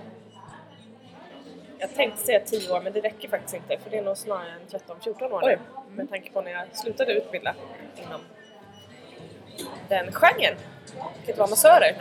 jag 1.82 1.94
tänkte 1.94 2.23
säga 2.23 2.40
10 2.40 2.73
år 2.73 2.81
men 2.81 2.93
det 2.93 3.00
räcker 3.00 3.29
faktiskt 3.29 3.55
inte 3.55 3.79
för 3.79 3.90
det 3.90 3.99
är 3.99 4.02
nog 4.02 4.17
snarare 4.17 4.50
än 4.50 4.81
13-14 4.81 5.32
år 5.32 5.43
nu 5.43 5.58
med 5.96 6.11
tanke 6.11 6.32
på 6.32 6.40
när 6.43 6.52
jag 6.52 6.62
slutade 6.73 7.12
utbilda 7.12 7.55
inom 8.06 8.20
den 9.88 10.12
genren, 10.12 10.55
vilket 11.17 11.38
var 11.38 11.49
massörer. 11.49 11.94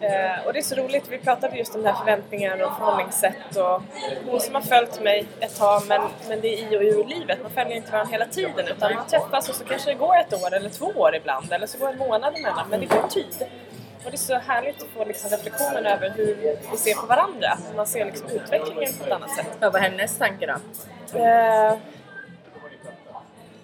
Eh, 0.00 0.46
och 0.46 0.52
det 0.52 0.58
är 0.58 0.62
så 0.62 0.74
roligt, 0.74 1.08
vi 1.08 1.18
pratade 1.18 1.56
just 1.56 1.74
om 1.74 1.82
de 1.82 1.88
här 1.88 1.96
förväntningarna 1.96 2.66
och 2.66 2.76
förhållningssätt 2.76 3.56
och 3.56 3.82
hon 4.26 4.40
som 4.40 4.54
har 4.54 4.62
följt 4.62 5.02
mig 5.02 5.26
ett 5.40 5.58
tag 5.58 5.82
men, 5.88 6.02
men 6.28 6.40
det 6.40 6.48
är 6.48 6.72
i 6.72 6.76
och 6.76 6.82
ur 6.82 7.04
livet, 7.04 7.38
man 7.42 7.50
följer 7.50 7.76
inte 7.76 7.92
varandra 7.92 8.12
hela 8.12 8.26
tiden 8.26 8.66
utan 8.76 8.94
man 8.94 9.06
träffas 9.06 9.48
och 9.48 9.54
så 9.54 9.64
kanske 9.64 9.90
det 9.90 9.98
går 9.98 10.16
ett 10.16 10.32
år 10.32 10.54
eller 10.54 10.70
två 10.70 10.86
år 10.86 11.14
ibland 11.14 11.52
eller 11.52 11.66
så 11.66 11.78
går 11.78 11.88
en 11.88 11.98
månad 11.98 12.36
emellan 12.36 12.66
men 12.70 12.80
det 12.80 12.86
går 12.86 13.08
tid. 13.08 13.46
Och 14.04 14.10
det 14.10 14.14
är 14.14 14.18
så 14.18 14.34
härligt 14.38 14.82
att 14.82 14.88
få 14.88 15.04
liksom 15.04 15.30
reflektionen 15.30 15.86
över 15.86 16.10
hur 16.16 16.34
vi 16.70 16.76
ser 16.76 16.94
på 16.94 17.06
varandra. 17.06 17.58
Man 17.76 17.86
ser 17.86 18.04
liksom 18.04 18.28
utvecklingen 18.28 18.92
på 18.98 19.04
ett 19.06 19.12
annat 19.12 19.30
sätt. 19.30 19.46
Vad 19.60 19.72
var 19.72 19.80
hennes 19.80 20.18
tanke 20.18 20.46
då? 20.46 20.52
Eh, 21.18 21.74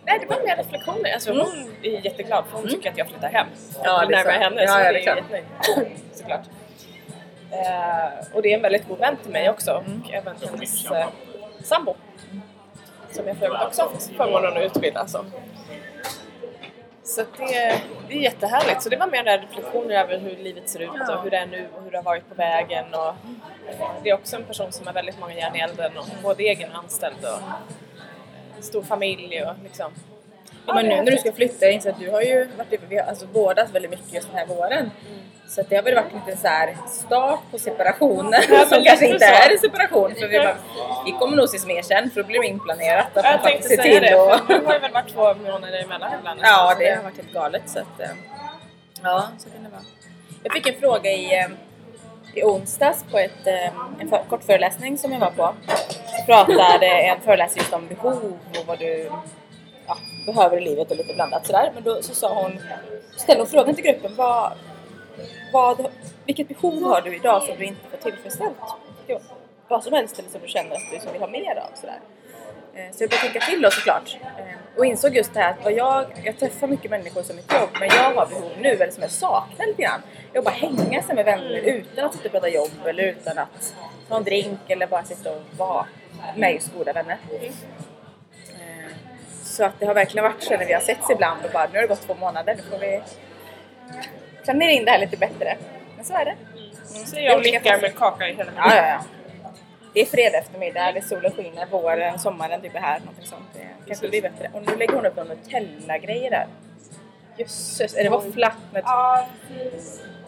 nej, 0.04 0.18
det 0.20 0.26
var 0.26 0.46
mer 0.46 0.56
reflektioner. 0.56 1.12
Alltså, 1.12 1.32
Hon 1.32 1.72
är 1.82 2.04
jätteglad 2.04 2.44
för 2.50 2.58
hon 2.58 2.68
tycker 2.68 2.90
att 2.90 2.98
jag 2.98 3.08
flyttar 3.08 3.28
hem. 3.28 3.46
Ja, 3.84 4.06
det 4.06 4.14
är 4.14 4.24
närmare 4.24 4.38
henne. 4.44 4.62
Ja, 4.62 4.68
så 4.72 4.78
ja, 4.78 4.92
det 4.92 5.06
är 5.06 5.12
är 5.12 5.16
jättenöjd. 5.16 5.44
Såklart. 6.12 6.46
Eh, 7.52 8.34
och 8.36 8.42
det 8.42 8.52
är 8.52 8.56
en 8.56 8.62
väldigt 8.62 8.88
god 8.88 8.98
vän 8.98 9.16
till 9.22 9.32
mig 9.32 9.50
också 9.50 9.70
Mm. 9.70 10.02
och 10.04 10.12
även 10.14 10.36
hennes 10.50 10.90
eh, 10.90 11.06
sambo. 11.62 11.94
Som 13.12 13.26
jag 13.28 13.36
för 13.36 13.46
övrigt 13.46 13.62
också 13.66 13.82
har 13.82 14.16
förmånen 14.16 14.56
att 14.56 14.62
utbilda. 14.62 15.06
Så, 15.06 15.24
så 17.10 17.24
det, 17.36 17.82
det 18.08 18.14
är 18.14 18.20
jättehärligt. 18.20 18.82
Så 18.82 18.88
det 18.88 18.96
var 18.96 19.06
mer 19.06 19.24
där 19.24 19.38
reflektioner 19.38 19.94
över 19.94 20.18
hur 20.18 20.36
livet 20.36 20.68
ser 20.68 20.80
ut 20.80 21.08
och 21.08 21.22
hur 21.22 21.30
det 21.30 21.36
är 21.36 21.46
nu 21.46 21.68
och 21.74 21.82
hur 21.82 21.90
det 21.90 21.98
har 21.98 22.04
varit 22.04 22.28
på 22.28 22.34
vägen. 22.34 22.94
Och 22.94 23.14
det 24.02 24.10
är 24.10 24.14
också 24.14 24.36
en 24.36 24.44
person 24.44 24.72
som 24.72 24.86
har 24.86 24.94
väldigt 24.94 25.20
många 25.20 25.34
järn 25.34 25.56
i 25.56 25.60
elden, 25.60 25.98
och 25.98 26.06
både 26.22 26.42
egen 26.42 26.70
och 26.70 26.78
anställd 26.78 27.24
och 27.24 28.64
stor 28.64 28.82
familj 28.82 29.42
och 29.42 29.54
liksom. 29.62 29.92
Ja, 30.70 30.74
men 30.74 30.86
nu 30.86 30.96
när 30.96 31.10
du 31.10 31.16
ska 31.18 31.32
flytta, 31.32 31.64
jag 31.66 31.74
inser 31.74 31.90
att 31.90 31.98
du 32.00 32.10
har 32.10 32.20
ju 32.22 32.48
varit 32.56 32.80
vi 32.88 32.96
har 32.98 33.04
alltså 33.06 33.26
båda 33.26 33.64
väldigt 33.64 33.90
mycket 33.90 34.12
just 34.14 34.28
den 34.28 34.38
här 34.38 34.46
våren. 34.46 34.90
Så 35.48 35.60
att 35.60 35.68
det 35.70 35.76
har 35.76 35.82
väl 35.82 35.94
varit 35.94 36.12
lite 36.26 36.38
så 36.40 36.48
här 36.48 36.76
start 36.88 37.40
på 37.50 37.58
separationen 37.58 38.40
men 38.48 38.66
som 38.66 38.84
kanske 38.84 39.06
inte 39.06 39.26
så. 39.26 39.32
är 39.32 39.52
en 39.52 39.58
separation 39.58 40.14
för 40.14 40.28
vi, 40.28 40.38
bara, 40.38 40.56
vi 41.04 41.12
kommer 41.12 41.36
nog 41.36 41.44
ses 41.44 41.66
mer 41.66 41.82
sen 41.82 42.10
för 42.10 42.22
då 42.22 42.26
blir 42.26 42.40
det 42.40 42.46
inplanerat 42.46 43.16
att 43.16 43.24
Jag 43.24 43.42
tänkte 43.42 43.68
säga 43.68 43.82
till 43.82 44.02
det, 44.02 44.14
och... 44.16 44.48
nu 44.48 44.64
har 44.66 44.72
det 44.72 44.78
väl 44.78 44.92
varit 44.92 45.08
två 45.14 45.34
månader 45.34 45.84
emellan 45.84 46.10
ibland. 46.18 46.40
Ja, 46.42 46.70
Så 46.74 46.82
det 46.82 46.90
har 46.90 47.02
varit 47.02 47.16
helt 47.16 47.32
galet 47.32 47.62
så 47.66 47.78
att... 47.78 48.00
eh, 48.00 48.08
Ja, 49.02 49.28
så 49.38 49.50
kan 49.50 49.64
det 49.64 49.70
vara. 49.70 49.82
Jag 50.42 50.52
fick 50.52 50.66
en 50.66 50.80
fråga 50.80 51.10
i, 51.10 51.38
eh, 51.38 51.46
i 52.34 52.42
onsdags 52.42 53.04
på 53.10 53.18
ett, 53.18 53.46
eh, 53.46 53.66
en 54.00 54.08
för, 54.08 54.24
kort 54.28 54.44
föreläsning 54.44 54.98
som 54.98 55.12
jag 55.12 55.20
var 55.20 55.30
på. 55.30 55.54
Så 56.18 56.24
pratade 56.26 56.86
en 56.86 57.20
föreläsare 57.20 57.58
just 57.58 57.72
om 57.72 57.86
behov 57.88 58.38
och 58.60 58.66
vad 58.66 58.78
du 58.78 59.10
ja, 59.90 59.96
behöver 60.32 60.56
i 60.56 60.60
livet 60.60 60.90
och 60.90 60.96
lite 60.96 61.14
blandat 61.14 61.46
sådär. 61.46 61.70
Men 61.74 61.82
då 61.82 62.02
så 62.02 62.14
sa 62.14 62.42
hon, 62.42 62.60
ställde 63.16 63.42
hon 63.42 63.50
frågan 63.50 63.74
till 63.74 63.84
gruppen, 63.84 64.16
vad, 64.16 64.52
vad, 65.52 65.86
vilket 66.26 66.48
behov 66.48 66.82
har 66.82 67.00
du 67.00 67.16
idag 67.16 67.42
som 67.42 67.56
du 67.58 67.64
inte 67.64 67.80
får 67.90 68.10
tillfredsställt? 68.10 68.56
Jo, 69.06 69.18
Vad 69.68 69.84
som 69.84 69.92
helst 69.92 70.18
eller 70.18 70.30
som 70.30 70.40
du 70.40 70.48
känner 70.48 70.76
att 70.76 70.82
du 70.92 71.00
som 71.00 71.12
vill 71.12 71.20
ha 71.20 71.28
mer 71.28 71.56
av 71.56 71.76
sådär. 71.80 72.00
Eh, 72.74 72.92
så 72.92 73.02
jag 73.02 73.10
började 73.10 73.28
tänka 73.28 73.46
till 73.46 73.62
då 73.62 73.70
såklart. 73.70 74.16
Eh, 74.22 74.78
och 74.78 74.86
insåg 74.86 75.16
just 75.16 75.34
det 75.34 75.40
här 75.40 75.50
att 75.50 75.64
vad 75.64 75.72
jag, 75.72 76.06
jag 76.24 76.38
träffar 76.38 76.66
mycket 76.66 76.90
människor 76.90 77.22
som 77.22 77.36
mitt 77.36 77.52
jobb 77.52 77.68
men 77.80 77.88
jag 77.88 78.14
har 78.14 78.26
behov 78.26 78.50
nu, 78.60 78.68
eller 78.68 78.90
som 78.90 79.02
jag 79.02 79.10
saknar 79.10 79.66
lite 79.66 79.82
grann. 79.82 80.02
Jag 80.32 80.44
bara 80.44 80.54
hänga 80.54 81.02
sig 81.02 81.14
med 81.14 81.24
vänner 81.24 81.60
utan 81.64 82.04
att 82.04 82.12
sitta 82.14 82.24
och 82.24 82.32
prata 82.32 82.48
jobb 82.48 82.86
eller 82.86 83.02
utan 83.04 83.38
att 83.38 83.74
ta 84.08 84.16
en 84.16 84.24
drink 84.24 84.60
eller 84.68 84.86
bara 84.86 85.04
sitta 85.04 85.30
och 85.30 85.42
vara 85.56 85.86
med 86.36 86.54
just 86.54 86.74
goda 86.74 86.92
vänner. 86.92 87.18
Så 89.50 89.64
att 89.64 89.80
det 89.80 89.86
har 89.86 89.94
verkligen 89.94 90.24
varit 90.24 90.42
så 90.42 90.56
när 90.56 90.66
vi 90.66 90.72
har 90.72 90.80
setts 90.80 91.10
ibland 91.10 91.44
och 91.44 91.50
bara 91.52 91.66
nu 91.66 91.74
har 91.74 91.82
det 91.82 91.88
gått 91.88 92.06
två 92.06 92.14
månader, 92.14 92.54
nu 92.54 92.62
får 92.62 92.78
vi 92.78 93.02
planera 94.44 94.70
in 94.70 94.84
det 94.84 94.90
här 94.90 94.98
lite 94.98 95.16
bättre. 95.16 95.56
Men 95.96 96.04
så 96.04 96.14
är 96.14 96.24
det. 96.24 96.30
Mm. 96.30 97.06
Så 97.06 97.16
jag 97.20 97.62
faser. 97.62 97.80
med 97.80 97.94
kaka 97.96 98.28
i 98.28 98.34
hela 98.34 98.52
Ja, 98.56 98.76
ja, 98.76 98.86
ja. 98.86 99.00
Det 99.94 100.00
är 100.00 100.06
fredag 100.06 100.38
eftermiddag, 100.38 100.92
det 100.92 100.98
är 100.98 101.02
solen 101.02 101.32
skiner, 101.32 101.66
våren, 101.66 102.18
sommaren 102.18 102.60
typ 102.60 102.74
är 102.74 102.80
här, 102.80 102.98
någonting 103.00 103.26
sånt. 103.26 103.44
Det 103.54 103.66
kanske 103.86 104.08
blir 104.08 104.22
bättre. 104.22 104.50
Och 104.52 104.62
nu 104.66 104.76
lägger 104.76 104.94
hon 104.94 105.06
upp 105.06 105.16
någon 105.16 105.28
Nutella-grejer 105.28 106.30
där. 106.30 106.46
Jösses, 107.36 107.96
är 107.96 108.04
det 108.04 108.10
våffla? 108.10 108.52
Ja, 108.72 109.26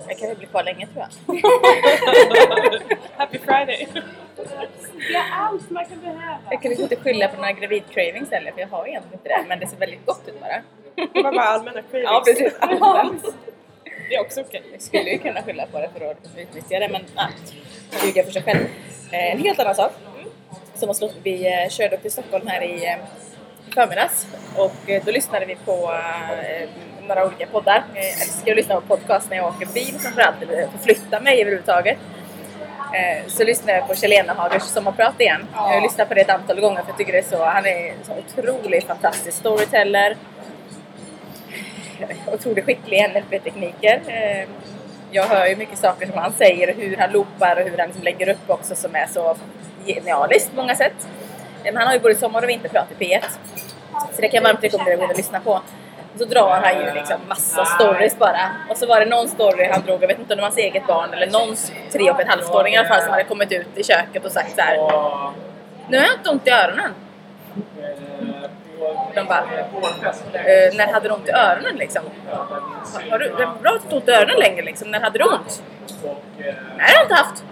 Jag 0.08 0.18
kan 0.18 0.28
väl 0.28 0.36
bli 0.36 0.46
kvar 0.46 0.64
länge 0.64 0.86
tror 0.86 1.06
jag. 1.26 1.40
Happy 3.16 3.38
Friday! 3.38 3.88
Ja, 5.12 5.22
allt 5.38 5.70
man 5.70 5.84
kan 5.86 6.00
behöva. 6.00 6.38
Jag 6.50 6.62
kan 6.62 6.68
liksom 6.68 6.82
inte 6.82 6.96
skylla 6.96 7.28
på 7.28 7.36
några 7.36 7.50
gravid-cravings 7.52 8.30
heller, 8.30 8.52
för 8.52 8.60
jag 8.60 8.68
har 8.68 8.86
egentligen 8.86 9.18
inte 9.18 9.28
det. 9.28 9.44
Men 9.48 9.58
det 9.60 9.66
ser 9.66 9.76
väldigt 9.76 10.06
gott 10.06 10.22
ut 10.28 10.40
bara. 10.40 10.62
Det 11.14 11.22
var 11.22 11.32
bara 11.32 11.44
allmän 11.44 11.74
energi. 11.74 12.02
Ja, 12.04 12.22
precis. 12.26 12.52
Det 14.08 14.16
är 14.16 14.20
också 14.20 14.40
okej. 14.40 14.62
Jag 14.72 14.82
skulle 14.82 15.10
ju 15.10 15.18
kunna 15.18 15.42
skylla 15.42 15.66
på 15.66 15.78
det 15.78 15.90
för 15.98 16.10
att 16.10 16.16
utnyttja 16.38 16.78
det 16.78 16.88
men 16.88 17.02
ja, 17.16 17.28
ljuga 18.04 18.24
för 18.24 18.30
sig 18.32 18.42
själv. 18.42 18.60
Eh, 19.12 19.32
En 19.32 19.38
helt 19.38 19.58
annan 19.58 19.74
sak 19.74 19.92
som 20.74 20.88
har 20.88 20.94
slått 20.94 21.14
Vi 21.22 21.46
eh, 21.62 21.68
körde 21.68 21.96
upp 21.96 22.02
till 22.02 22.10
Stockholm 22.12 22.46
här 22.46 22.62
i 22.62 22.86
eh, 22.86 22.96
förmiddags 23.74 24.26
och 24.56 24.72
då 25.04 25.12
lyssnade 25.12 25.46
vi 25.46 25.54
på 25.64 25.94
några 27.08 27.26
olika 27.26 27.46
poddar. 27.46 27.84
Jag 27.94 28.04
älskar 28.04 28.50
att 28.50 28.56
lyssna 28.56 28.80
på 28.80 28.96
podcast 28.96 29.30
när 29.30 29.36
jag 29.36 29.46
åker 29.46 29.66
bil 29.66 29.94
framförallt, 30.00 30.42
eller 30.42 30.66
förflytta 30.68 31.20
mig 31.20 31.40
överhuvudtaget. 31.40 31.98
Eh, 32.92 33.22
Så 33.26 33.44
lyssnade 33.44 33.78
jag 33.78 33.88
på 33.88 33.94
Kjell 33.94 34.12
Enehagers 34.12 34.62
sommarprat 34.62 35.20
igen. 35.20 35.46
Jag 35.54 35.60
har 35.60 35.80
lyssnat 35.80 36.08
på 36.08 36.14
det 36.14 36.20
ett 36.20 36.30
antal 36.30 36.60
gånger 36.60 36.82
för 36.82 36.88
jag 36.88 36.98
tycker 36.98 37.12
det 37.12 37.18
är 37.18 37.22
så, 37.36 37.44
han 37.44 37.66
är 37.66 37.94
så 38.02 38.12
otroligt 38.12 38.86
fantastisk 38.86 39.36
storyteller 39.38 40.16
otroligt 42.26 42.64
skicklig 42.64 42.98
i 42.98 43.08
NLP-tekniker. 43.08 44.00
Eh, 44.06 44.48
Jag 45.14 45.24
hör 45.24 45.46
ju 45.46 45.56
mycket 45.56 45.78
saker 45.78 46.06
som 46.06 46.18
han 46.18 46.32
säger, 46.32 46.74
hur 46.74 46.96
han 46.96 47.10
loopar 47.12 47.56
och 47.56 47.68
hur 47.68 47.78
han 47.78 47.86
liksom 47.86 48.02
lägger 48.04 48.28
upp 48.28 48.50
också 48.50 48.74
som 48.74 48.94
är 48.94 49.06
så 49.06 49.36
genialiskt 49.86 50.50
på 50.50 50.56
många 50.56 50.74
sätt. 50.76 50.92
Eh, 51.64 51.72
Men 51.72 51.76
han 51.76 51.86
har 51.86 51.94
ju 51.94 52.00
både 52.00 52.14
sommar 52.14 52.42
och 52.42 52.48
vinterprat 52.48 52.86
i 52.98 53.04
P1. 53.04 53.24
Så 54.14 54.20
det 54.20 54.28
kan 54.28 54.42
jag 54.42 54.52
varmt 54.52 54.64
rekommendera 54.64 55.04
att 55.10 55.16
lyssna 55.16 55.40
på. 55.40 55.60
Och 56.12 56.18
så 56.18 56.24
drar 56.24 56.60
han 56.64 56.78
ju 56.86 56.94
liksom 56.94 57.16
massa 57.28 57.64
stories 57.64 58.18
bara. 58.18 58.50
Och 58.70 58.76
så 58.76 58.86
var 58.86 59.00
det 59.00 59.06
någon 59.06 59.28
story 59.28 59.68
han 59.72 59.82
drog, 59.82 60.02
jag 60.02 60.08
vet 60.08 60.18
inte 60.18 60.34
om 60.34 60.36
det 60.36 60.42
var 60.42 60.48
hans 60.48 60.58
eget 60.58 60.86
barn 60.86 61.14
eller 61.14 61.26
någons 61.26 61.72
tre 61.92 62.10
och 62.10 62.20
ett 62.20 62.28
halvt-åring 62.28 62.74
i 62.74 62.76
alla 62.76 62.88
fall 62.88 63.00
som 63.02 63.10
hade 63.10 63.24
kommit 63.24 63.52
ut 63.52 63.66
i 63.74 63.84
köket 63.84 64.24
och 64.24 64.32
sagt 64.32 64.54
så 64.54 64.60
här. 64.60 64.76
Nu 65.88 65.98
har 65.98 66.04
jag 66.04 66.14
inte 66.14 66.30
ont 66.30 66.46
i 66.46 66.50
öronen. 66.50 66.90
De 69.14 69.24
bara, 69.26 69.38
eh, 70.32 70.74
när 70.76 70.92
hade 70.92 71.08
du 71.08 71.14
ont 71.14 71.28
i 71.28 71.32
öronen 71.32 71.76
liksom? 71.76 72.02
Har- 73.10 73.18
du, 73.18 73.30
har 73.44 73.56
du 73.62 73.74
inte 73.82 73.94
ont 73.94 74.08
i 74.08 74.10
öronen 74.10 74.36
längre 74.38 74.62
liksom. 74.62 74.90
När 74.90 75.00
hade 75.00 75.18
du 75.18 75.24
ont? 75.24 75.62
Nej, 76.38 76.54
det 76.76 76.82
har 76.82 76.92
jag 76.94 77.04
inte 77.04 77.14
haft. 77.14 77.44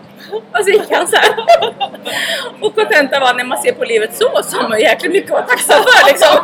Och 0.52 0.64
så 0.64 0.70
gick 0.70 0.90
han 0.92 1.06
så 1.06 1.16
här. 1.16 1.34
Och 2.60 2.74
kontentan 2.74 3.20
var 3.20 3.34
när 3.34 3.44
man 3.44 3.58
ser 3.62 3.72
på 3.72 3.84
livet 3.84 4.14
så, 4.16 4.42
så 4.42 4.56
har 4.60 4.68
man 4.68 4.80
jäkligt 4.80 5.12
mycket 5.12 5.30
att 5.30 5.36
vara 5.38 5.46
tacksam 5.46 5.76
för 5.82 6.06
liksom. 6.12 6.38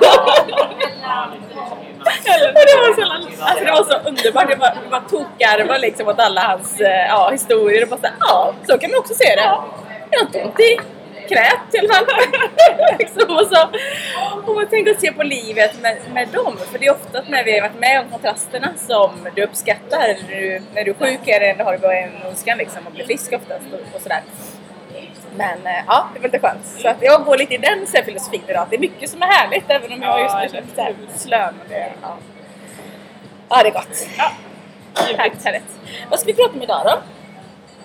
Och 2.58 2.64
det 2.68 2.76
var 2.82 2.94
så, 2.94 3.12
alltså 3.42 3.64
det 3.64 3.70
var 3.70 3.85
så 3.85 4.08
underbart. 4.08 4.50
Jag 4.50 4.58
bara, 4.58 4.75
jag 4.82 4.90
bara 4.90 5.08
tokgarvade 5.08 5.78
liksom 5.78 6.08
åt 6.08 6.18
alla 6.18 6.40
hans 6.40 6.80
eh, 6.80 7.06
ja, 7.08 7.30
historier 7.30 7.82
och 7.82 7.88
bara 7.88 8.00
så 8.00 8.08
ja, 8.20 8.54
så 8.66 8.78
kan 8.78 8.90
man 8.90 9.00
också 9.00 9.14
se 9.14 9.25
det. 9.25 9.50
Jag 10.11 10.18
har 10.18 10.26
inte 10.26 10.42
ont 10.42 10.61
i 10.61 10.78
knät 11.28 11.75
i 11.75 11.78
alla 11.78 11.88
fall. 11.88 12.06
liksom, 12.99 13.37
och, 13.37 13.46
så, 13.46 13.68
och 14.46 14.54
man 14.54 14.68
tänker 14.68 14.94
se 14.94 15.12
på 15.12 15.23
livet 15.23 15.82
med, 15.82 15.99
med 16.14 16.28
dem. 16.28 16.56
För 16.73 16.78
det 16.78 16.87
är 16.87 16.92
ofta 16.92 17.23
när 17.28 17.44
vi 17.44 17.52
har 17.52 17.68
varit 17.68 17.80
med 17.80 18.00
om 18.00 18.11
kontrasterna 18.11 18.73
som 18.76 19.11
du 19.35 19.42
uppskattar. 19.42 20.16
När 20.28 20.40
du, 20.40 20.62
när 20.75 20.85
du 20.85 20.90
är 20.90 20.94
sjuk 20.94 21.28
är 21.28 21.40
det, 21.40 21.64
har 21.64 21.78
du 21.78 21.87
en 21.87 22.30
önskan 22.30 22.58
liksom 22.58 22.87
att 22.87 22.92
bli 22.92 23.04
frisk 23.04 23.32
oftast 23.32 23.64
och, 23.73 23.96
och 23.96 24.02
sådär. 24.02 24.23
Men 25.36 25.66
eh, 25.66 25.84
ja, 25.86 26.08
det 26.14 26.20
var 26.20 26.28
lite 26.28 26.38
skönt. 26.38 26.66
Så 26.66 26.88
att 26.88 26.96
jag 27.00 27.24
går 27.24 27.36
lite 27.36 27.54
i 27.54 27.58
den 27.58 27.86
så 27.86 27.96
här 27.96 28.04
filosofin 28.04 28.42
idag. 28.48 28.66
Det 28.70 28.76
är 28.76 28.80
mycket 28.80 29.10
som 29.10 29.22
är 29.22 29.26
härligt 29.26 29.70
även 29.70 29.92
om 29.92 30.02
jag 30.02 30.22
just 30.22 30.34
nu 30.34 30.48
känner 30.48 30.82
här 30.82 30.94
slö. 31.16 31.52
ja, 33.48 33.62
det 33.62 33.68
är 33.68 33.72
gott. 33.72 34.08
Ja. 34.18 34.32
Härligt, 34.94 35.44
härligt. 35.44 35.78
Vad 36.10 36.20
ska 36.20 36.26
vi 36.26 36.34
prata 36.34 36.54
om 36.54 36.62
idag 36.62 36.82
då? 36.84 36.98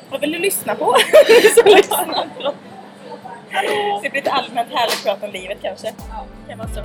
Vad 0.10 0.22
vill 0.22 0.31
du 0.31 0.39
lyssna 0.39 0.75
på? 0.75 0.96
Så 1.55 1.63
lyssna. 1.65 2.25
det 4.01 4.10
blir 4.10 4.22
lite 4.22 4.31
allmänt 4.31 4.70
härligt 4.74 5.03
prat 5.03 5.24
om 5.24 5.31
livet 5.31 5.58
kanske. 5.62 5.93
Kan 6.48 6.58
vara 6.58 6.67
så. 6.67 6.81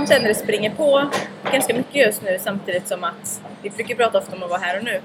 Jag 0.00 0.08
känner 0.08 0.28
det 0.28 0.34
springer 0.34 0.70
på 0.70 1.10
ganska 1.52 1.74
mycket 1.74 1.94
just 1.94 2.22
nu 2.22 2.38
samtidigt 2.40 2.88
som 2.88 3.04
att 3.04 3.42
vi 3.62 3.70
brukar 3.70 3.94
prata 3.94 4.18
ofta 4.18 4.36
om 4.36 4.42
att 4.42 4.50
vara 4.50 4.60
här 4.60 4.78
och 4.78 4.84
nu. 4.84 5.00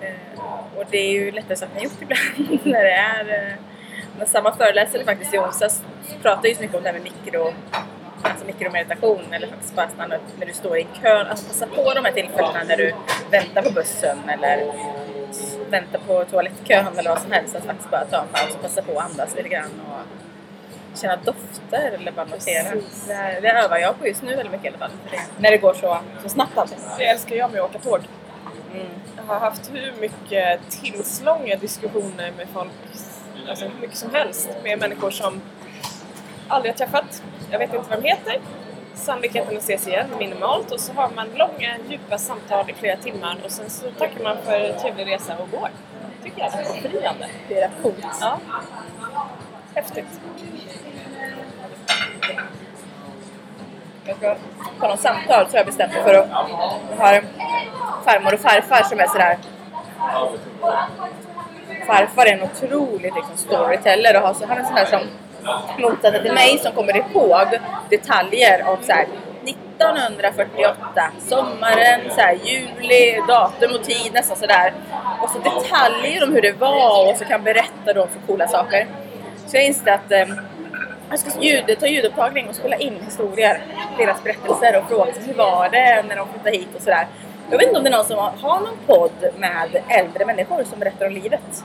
Eh, 0.00 0.40
och 0.76 0.84
det 0.90 0.98
är 0.98 1.10
ju 1.10 1.30
lättare 1.30 1.56
sagt 1.56 1.76
än 1.76 1.82
gjort 1.82 2.02
ibland 2.02 2.60
när 2.64 2.84
det 2.84 2.90
är... 2.90 3.28
Eh, 3.28 3.54
när 4.18 4.26
samma 4.26 4.56
föreläsare 4.56 5.04
faktiskt 5.04 5.34
i 5.34 5.38
onsdags 5.38 5.82
pratade 6.22 6.48
ju 6.48 6.54
så 6.54 6.60
mycket 6.60 6.76
om 6.76 6.82
det 6.82 6.88
här 6.88 6.98
med 6.98 7.02
mikro, 7.02 7.52
alltså 8.22 8.46
mikromeditation 8.46 9.22
eller 9.30 9.46
faktiskt 9.46 9.76
bara 9.76 9.88
stanna 9.88 10.16
upp 10.16 10.22
när 10.38 10.46
du 10.46 10.52
står 10.52 10.78
i 10.78 10.80
en 10.80 11.02
kö. 11.02 11.24
Alltså 11.24 11.46
passa 11.46 11.66
på 11.66 11.94
de 11.94 12.04
här 12.04 12.12
tillfällena 12.12 12.64
när 12.68 12.76
du 12.76 12.94
väntar 13.30 13.62
på 13.62 13.70
bussen 13.70 14.18
eller 14.28 14.72
väntar 15.70 15.98
på 16.06 16.24
toalettkön 16.24 16.98
eller 16.98 17.10
vad 17.10 17.20
som 17.20 17.32
helst. 17.32 17.56
Att 17.56 17.64
faktiskt 17.64 17.90
bara 17.90 18.04
ta 18.04 18.22
en 18.22 18.28
paus 18.28 18.54
och 18.54 18.62
passa 18.62 18.82
på 18.82 18.98
att 18.98 19.10
andas 19.10 19.36
lite 19.36 19.48
grann 19.48 19.80
och 19.86 20.17
känna 21.00 21.16
dofter 21.16 21.90
eller 21.92 22.12
bara 22.12 22.24
notera. 22.24 22.74
Det, 23.06 23.40
det 23.40 23.50
övar 23.50 23.78
jag 23.78 23.98
på 23.98 24.06
just 24.06 24.22
nu 24.22 24.36
väldigt 24.36 24.52
mycket 24.52 24.64
i 24.64 24.68
alla 24.68 24.78
fall. 24.78 24.90
När 25.38 25.50
det 25.50 25.58
går 25.58 25.74
så, 25.74 25.98
så 26.22 26.28
snabbt 26.28 26.58
allting. 26.58 26.78
Det 26.98 27.06
älskar 27.06 27.36
jag 27.36 27.52
med 27.52 27.60
att 27.60 27.70
åka 27.70 27.78
tåg. 27.78 28.00
Mm. 28.74 28.86
Jag 29.16 29.22
har 29.22 29.40
haft 29.40 29.70
hur 29.72 29.94
mycket 30.00 30.60
timslånga 30.70 31.56
diskussioner 31.56 32.32
med 32.36 32.46
folk, 32.54 32.70
alltså 33.48 33.64
hur 33.64 33.80
mycket 33.80 33.96
som 33.96 34.14
helst, 34.14 34.50
med 34.64 34.78
människor 34.78 35.10
som 35.10 35.40
aldrig 36.48 36.72
har 36.72 36.78
träffat. 36.78 37.22
Jag 37.50 37.58
vet 37.58 37.74
inte 37.74 37.88
vad 37.90 38.02
de 38.02 38.08
heter. 38.08 38.40
Sannolikheten 38.94 39.56
att 39.56 39.62
ses 39.62 39.86
igen 39.86 40.06
är 40.14 40.18
minimalt 40.18 40.70
och 40.70 40.80
så 40.80 40.92
har 40.92 41.10
man 41.14 41.28
långa, 41.34 41.76
djupa 41.88 42.18
samtal 42.18 42.70
i 42.70 42.74
flera 42.74 42.96
timmar 42.96 43.36
och 43.44 43.50
sen 43.50 43.70
så 43.70 43.90
tackar 43.90 44.22
man 44.24 44.36
för 44.44 44.60
en 44.60 44.80
trevlig 44.80 45.06
resa 45.06 45.38
och 45.38 45.50
går. 45.50 45.68
tycker 46.24 46.40
jag 46.40 46.54
är 46.54 46.82
befriande. 46.82 47.28
Det 47.48 47.58
är 47.60 47.68
rätt 47.68 47.82
coolt. 47.82 48.06
Ja. 48.20 48.38
Häftigt. 49.74 50.20
Jag 54.08 54.16
ska 54.16 54.34
på 54.80 54.88
något 54.88 55.00
samtal 55.00 55.46
så 55.46 55.52
har 55.52 55.58
jag 55.58 55.66
bestämt 55.66 55.92
mig 55.92 56.02
för 56.02 56.14
att 56.14 56.28
jag 56.90 57.04
har 57.04 57.22
farmor 58.04 58.34
och 58.34 58.40
farfar 58.40 58.82
som 58.82 59.00
är 59.00 59.06
sådär 59.06 59.38
Farfar 61.86 62.26
är 62.26 62.32
en 62.32 62.42
otrolig 62.42 63.12
liksom, 63.14 63.36
storyteller 63.36 64.16
och 64.16 64.22
har 64.22 64.34
så, 64.34 64.46
han 64.46 64.58
är 64.58 64.64
sån 64.64 64.74
där 64.74 64.84
som 64.84 65.00
motsatsen 65.78 66.22
till 66.22 66.32
mig 66.32 66.58
som 66.58 66.72
kommer 66.72 66.96
ihåg 66.96 67.46
detaljer 67.90 68.68
om 68.68 68.76
så 68.82 68.92
här, 68.92 69.06
1948, 69.44 71.12
sommaren, 71.28 72.00
så 72.10 72.20
här, 72.20 72.38
juli, 72.44 73.22
datum 73.28 73.74
och 73.74 73.84
tid 73.84 74.12
nästan 74.14 74.36
sådär. 74.36 74.72
Och 75.22 75.30
så 75.30 75.38
detaljer 75.38 76.24
om 76.24 76.32
hur 76.32 76.42
det 76.42 76.52
var 76.52 77.10
och 77.10 77.16
så 77.16 77.24
kan 77.24 77.42
berätta 77.42 77.92
då 77.94 78.06
för 78.06 78.26
coola 78.26 78.48
saker. 78.48 78.86
Så 79.46 79.56
jag 79.56 79.64
inser 79.64 79.92
att 79.92 80.12
eh, 80.12 80.26
jag 81.10 81.18
ska 81.18 81.42
ljud, 81.42 81.78
ta 81.80 81.86
ljudupptagning 81.86 82.48
och 82.48 82.54
spela 82.54 82.76
in 82.76 82.94
historier, 83.04 83.62
deras 83.98 84.24
berättelser 84.24 84.78
och 84.78 84.88
fråga 84.88 85.12
hur 85.26 85.34
var 85.34 85.68
det 85.68 86.04
när 86.08 86.16
de 86.16 86.28
flyttade 86.28 86.56
hit 86.56 86.68
och 86.76 86.82
sådär. 86.82 87.06
Jag 87.50 87.58
vet 87.58 87.66
inte 87.66 87.78
om 87.78 87.84
det 87.84 87.90
är 87.90 87.96
någon 87.96 88.04
som 88.04 88.18
har, 88.18 88.30
har 88.30 88.60
någon 88.60 88.76
podd 88.86 89.32
med 89.38 89.82
äldre 89.88 90.26
människor 90.26 90.64
som 90.64 90.78
berättar 90.78 91.06
om 91.06 91.12
livet. 91.12 91.64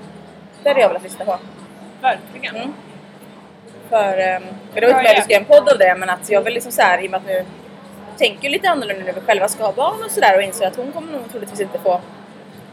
Det 0.63 0.69
hade 0.69 0.81
jag 0.81 0.87
velat 0.87 1.03
lyssna 1.03 1.25
på. 1.25 1.37
Verkligen. 2.01 2.55
Mm. 2.55 2.73
För, 3.89 4.07
um, 4.07 4.43
för 4.73 4.81
det 4.81 4.87
var 4.87 4.99
inte 4.99 5.03
med 5.03 5.19
att 5.19 5.29
vi 5.29 5.33
göra 5.33 5.41
en 5.41 5.45
podd 5.45 5.69
av 5.69 5.77
det 5.77 5.95
men 5.97 6.09
att 6.09 6.29
jag 6.29 6.41
vill 6.41 6.53
liksom 6.53 6.71
såhär 6.71 7.03
i 7.03 7.07
och 7.07 7.11
med 7.11 7.19
att 7.19 7.25
nu 7.25 7.45
tänker 8.17 8.49
lite 8.49 8.69
annorlunda 8.69 9.05
när 9.05 9.13
vi 9.13 9.21
själva 9.21 9.47
ska 9.47 9.65
ha 9.65 9.71
barn 9.71 10.03
och 10.05 10.11
sådär 10.11 10.37
och 10.37 10.43
inser 10.43 10.67
att 10.67 10.75
hon 10.75 10.91
kommer 10.91 11.11
nog 11.11 11.31
troligtvis 11.31 11.61
inte 11.61 11.79
få 11.79 12.01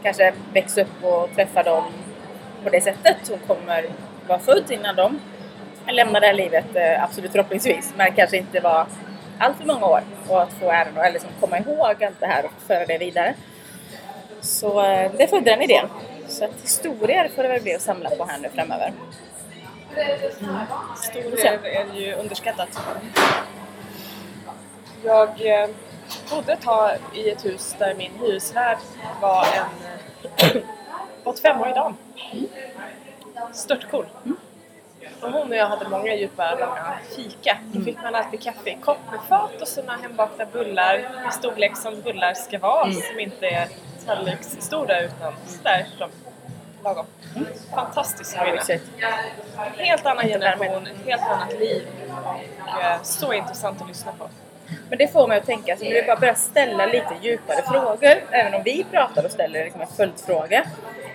kanske 0.03 0.33
växa 0.53 0.81
upp 0.81 1.03
och 1.03 1.29
träffa 1.35 1.63
dem 1.63 1.83
på 2.63 2.69
det 2.69 2.81
sättet. 2.81 3.17
Hon 3.29 3.39
kommer 3.47 3.85
vara 4.27 4.39
född 4.39 4.71
innan 4.71 4.95
de 4.95 5.19
lämnar 5.87 6.21
det 6.21 6.27
här 6.27 6.33
livet, 6.33 6.75
eh, 6.75 7.03
absolut 7.03 7.31
förhoppningsvis, 7.31 7.93
men 7.97 8.13
kanske 8.15 8.37
inte 8.37 8.59
vara 8.59 8.87
allt 9.39 9.57
för 9.57 9.65
många 9.65 9.85
år 9.85 10.01
och 10.27 10.41
att 10.41 10.53
få 10.53 10.71
äran 10.71 10.97
och 10.97 11.05
eller 11.05 11.13
liksom 11.13 11.29
komma 11.39 11.59
ihåg 11.59 12.03
allt 12.03 12.19
det 12.19 12.27
här 12.27 12.45
och 12.45 12.51
föra 12.67 12.85
det 12.85 12.97
vidare. 12.97 13.33
Så 14.41 14.85
eh, 14.85 15.11
det 15.17 15.27
födde 15.27 15.51
den 15.51 15.61
idén. 15.61 15.87
Så 16.27 16.45
att 16.45 16.51
historier 16.63 17.29
får 17.35 17.43
det 17.43 17.49
väl 17.49 17.61
bli 17.61 17.75
att 17.75 17.81
samla 17.81 18.09
på 18.09 18.25
här 18.25 18.39
nu 18.39 18.49
framöver. 18.49 18.93
Historier 21.01 21.59
är 21.63 21.95
ju 21.95 22.13
underskattat. 22.13 22.79
Jag 25.03 25.29
eh, 25.29 25.69
bodde 26.29 26.53
ett 26.53 26.61
tag 26.61 26.91
i 27.13 27.29
ett 27.29 27.45
hus 27.45 27.75
där 27.79 27.95
min 27.95 28.11
hyresvärd 28.19 28.77
var 29.21 29.45
en 29.45 30.57
eh, 30.57 30.61
85-årig 31.23 31.75
dam. 31.75 31.97
Störtcool. 33.53 34.05
Och 35.21 35.31
hon 35.31 35.49
och 35.49 35.55
jag 35.55 35.65
hade 35.67 35.89
många 35.89 36.15
djupa, 36.15 36.55
långa 36.55 36.93
fika. 37.15 37.57
Då 37.73 37.81
fick 37.81 38.01
man 38.03 38.15
alltid 38.15 38.41
kaffe 38.41 38.69
i 38.69 38.77
kopp 38.81 38.97
med 39.11 39.19
fat 39.29 39.61
och 39.61 39.67
såna 39.67 39.97
hembakta 39.97 40.45
bullar 40.45 40.95
i 41.29 41.31
storlek 41.31 41.77
som 41.77 42.01
bullar 42.01 42.33
ska 42.33 42.59
vara. 42.59 42.91
Som 42.91 43.19
inte 43.19 43.47
är 43.47 43.67
tallriksstora 44.05 45.01
utan 45.01 45.33
sådär 45.47 45.85
som 45.97 46.09
lagom. 46.83 47.05
Ja, 47.71 47.87
minne. 48.45 48.57
mysigt. 48.57 48.83
Helt 49.77 50.05
annan 50.05 50.27
generation, 50.27 50.87
ett 50.87 51.05
helt 51.05 51.21
annat 51.21 51.59
liv. 51.59 51.87
Och, 52.75 52.83
eh, 52.83 53.01
så 53.03 53.33
intressant 53.33 53.81
att 53.81 53.87
lyssna 53.87 54.11
på. 54.11 54.29
Men 54.89 54.97
det 54.97 55.07
får 55.07 55.27
mig 55.27 55.37
att 55.37 55.45
tänka, 55.45 55.77
så 55.77 55.83
nu 55.83 55.89
jag 55.89 56.05
bara 56.05 56.15
börja 56.19 56.35
ställa 56.35 56.85
lite 56.85 57.15
djupare 57.21 57.61
frågor. 57.61 58.15
Även 58.31 58.53
om 58.53 58.61
vi 58.65 58.85
pratar 58.91 59.25
och 59.25 59.31
ställer 59.31 59.63
liksom 59.63 59.81
en 59.81 59.87
följdfråga. 59.87 60.63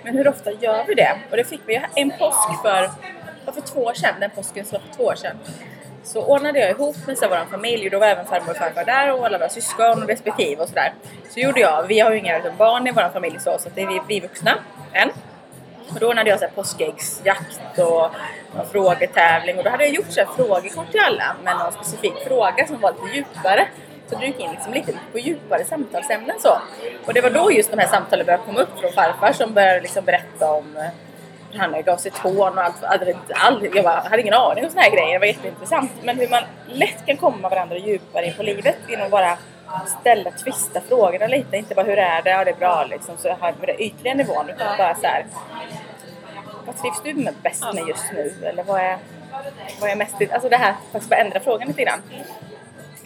Men 0.04 0.16
hur 0.16 0.28
ofta 0.28 0.52
gör 0.52 0.84
vi 0.84 0.94
det? 0.94 1.16
Och 1.30 1.36
det 1.36 1.44
fick 1.44 1.60
vi 1.66 1.80
en 1.94 2.10
påsk 2.10 2.62
för, 2.62 2.90
var 3.46 3.52
för 3.52 3.60
två 3.60 3.80
år 3.80 3.94
sedan, 3.94 4.14
den 4.20 4.30
påsken 4.30 4.64
som 4.64 4.78
var 4.78 4.88
för 4.88 4.96
två 4.96 5.04
år 5.04 5.14
sedan. 5.14 5.36
Så 6.04 6.22
ordnade 6.22 6.58
jag 6.58 6.70
ihop 6.70 6.96
med 7.06 7.18
så 7.18 7.28
vår 7.28 7.50
familj 7.50 7.84
och 7.86 7.90
då 7.90 7.98
var 7.98 8.06
även 8.06 8.26
farmor 8.26 8.50
och 8.50 8.56
farfar 8.56 8.84
där 8.84 9.12
och 9.12 9.26
alla 9.26 9.38
våra 9.38 9.48
syskon 9.48 10.02
och 10.02 10.08
respektive 10.08 10.62
och 10.62 10.68
sådär. 10.68 10.92
Så 11.30 11.40
gjorde 11.40 11.60
jag, 11.60 11.86
vi 11.86 12.00
har 12.00 12.10
ju 12.12 12.18
inga 12.18 12.34
liksom, 12.34 12.56
barn 12.56 12.86
i 12.86 12.90
vår 12.90 13.08
familj 13.12 13.38
så, 13.40 13.58
så 13.58 13.68
det 13.74 13.82
är 13.82 13.86
vi, 13.86 14.00
vi 14.08 14.20
vuxna 14.20 14.58
än. 14.92 15.10
Och 15.94 16.00
då 16.00 16.08
ordnade 16.08 16.30
jag 16.30 16.38
så 16.38 16.44
här 16.44 16.52
påskäggsjakt 16.52 17.78
och 17.78 18.10
frågetävling 18.72 19.58
och 19.58 19.64
då 19.64 19.70
hade 19.70 19.84
jag 19.84 19.94
gjort 19.94 20.10
så 20.10 20.20
här 20.20 20.28
frågekort 20.36 20.90
till 20.90 21.00
alla 21.00 21.36
med 21.44 21.56
någon 21.56 21.72
specifik 21.72 22.14
fråga 22.26 22.66
som 22.66 22.80
var 22.80 22.92
lite 22.92 23.16
djupare. 23.16 23.68
Så 24.06 24.16
du 24.16 24.26
gick 24.26 24.40
in 24.40 24.50
liksom 24.50 24.72
lite 24.72 24.92
på 25.12 25.18
djupare 25.18 25.64
samtalsämnen 25.64 26.36
så. 26.40 26.58
Och 27.06 27.14
det 27.14 27.20
var 27.20 27.30
då 27.30 27.52
just 27.52 27.70
de 27.70 27.78
här 27.78 27.88
samtalen 27.88 28.26
började 28.26 28.44
komma 28.44 28.60
upp 28.60 28.80
från 28.80 28.92
farfar 28.92 29.32
som 29.32 29.54
började 29.54 29.80
liksom 29.80 30.04
berätta 30.04 30.52
om 30.52 30.90
han 31.56 31.82
gav 31.82 31.96
sig 31.96 32.10
tån 32.10 32.58
och 32.58 32.64
allt. 32.64 32.84
All, 32.84 33.14
all, 33.28 33.68
jag 33.75 33.84
bara, 33.84 34.00
hade 34.10 34.22
ingen 34.22 34.34
aning 34.34 34.64
om 34.64 34.70
såna 34.70 34.82
här 34.82 34.90
grejer, 34.90 35.12
det 35.12 35.18
var 35.18 35.26
jätteintressant. 35.26 35.92
Men 36.02 36.18
hur 36.18 36.28
man 36.28 36.42
lätt 36.66 37.06
kan 37.06 37.16
komma 37.16 37.48
varandra 37.48 37.76
djupare 37.76 38.26
in 38.26 38.34
på 38.34 38.42
livet 38.42 38.76
genom 38.88 39.04
att 39.04 39.10
bara 39.10 39.38
ställa, 40.00 40.30
twista 40.30 40.80
frågorna 40.80 41.26
lite. 41.26 41.56
Inte 41.56 41.75
bara 41.75 41.86
hur 41.86 41.98
är 41.98 42.22
det, 42.22 42.30
ja 42.30 42.44
det 42.44 42.50
är 42.50 42.56
bra 42.56 42.84
liksom, 42.84 43.16
så 43.16 43.36
här 43.40 43.52
på 43.52 43.66
den 43.66 43.80
ytliga 43.80 44.14
nivån. 44.14 44.50
Utan 44.50 44.78
bara 44.78 44.94
så 44.94 45.06
här, 45.06 45.26
vad 46.66 46.76
trivs 46.76 47.02
du 47.04 47.14
med 47.14 47.34
bäst 47.42 47.64
med 47.75 47.88
just 47.88 48.12
nu? 48.12 48.32
Eller 48.42 48.62
vad 48.62 48.80
är, 48.80 48.98
vad 49.80 49.90
är 49.90 49.96
mest... 49.96 50.14
Alltså 50.32 50.48
det 50.48 50.56
här, 50.56 50.75
faktiskt 50.92 51.10
bara 51.10 51.20
ändra 51.20 51.40
frågan 51.40 51.68
lite 51.68 51.82
grann. 51.82 52.02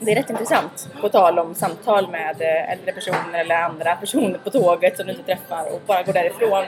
Det 0.02 0.12
är 0.12 0.16
rätt 0.16 0.30
intressant. 0.30 0.88
På 1.00 1.08
tal 1.08 1.38
om 1.38 1.54
samtal 1.54 2.10
med 2.10 2.40
eh, 2.40 2.72
äldre 2.72 2.92
personer 2.92 3.40
eller 3.40 3.54
andra 3.54 3.96
personer 3.96 4.38
på 4.38 4.50
tåget 4.50 4.96
som 4.96 5.06
du 5.06 5.12
inte 5.12 5.24
träffar 5.24 5.74
och 5.74 5.80
bara 5.86 6.02
går 6.02 6.12
därifrån 6.12 6.64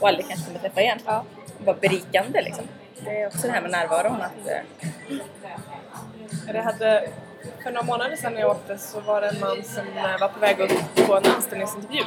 och 0.00 0.08
aldrig 0.08 0.28
kanske 0.28 0.46
kommer 0.46 0.58
träffa 0.60 0.80
igen. 0.80 0.98
Ja. 1.06 1.24
Bara 1.64 1.76
berikande 1.76 2.42
liksom. 2.42 2.64
Det 3.04 3.22
är 3.22 3.26
också 3.26 3.46
det 3.46 3.52
här 3.52 3.60
med 3.60 3.70
närvaron. 3.70 4.22
Att, 4.22 4.48
eh, 4.48 4.62
Det 6.52 6.60
hade, 6.60 7.08
för 7.62 7.70
några 7.70 7.86
månader 7.86 8.16
sedan 8.16 8.32
när 8.32 8.40
jag 8.40 8.50
åkte 8.50 8.78
så 8.78 9.00
var 9.00 9.20
det 9.20 9.28
en 9.28 9.40
man 9.40 9.62
som 9.64 9.84
eh, 9.96 10.20
var 10.20 10.28
på 10.28 10.40
väg 10.40 10.60
upp 10.60 11.06
på 11.06 11.16
en 11.16 11.26
anställningsintervju. 11.36 12.02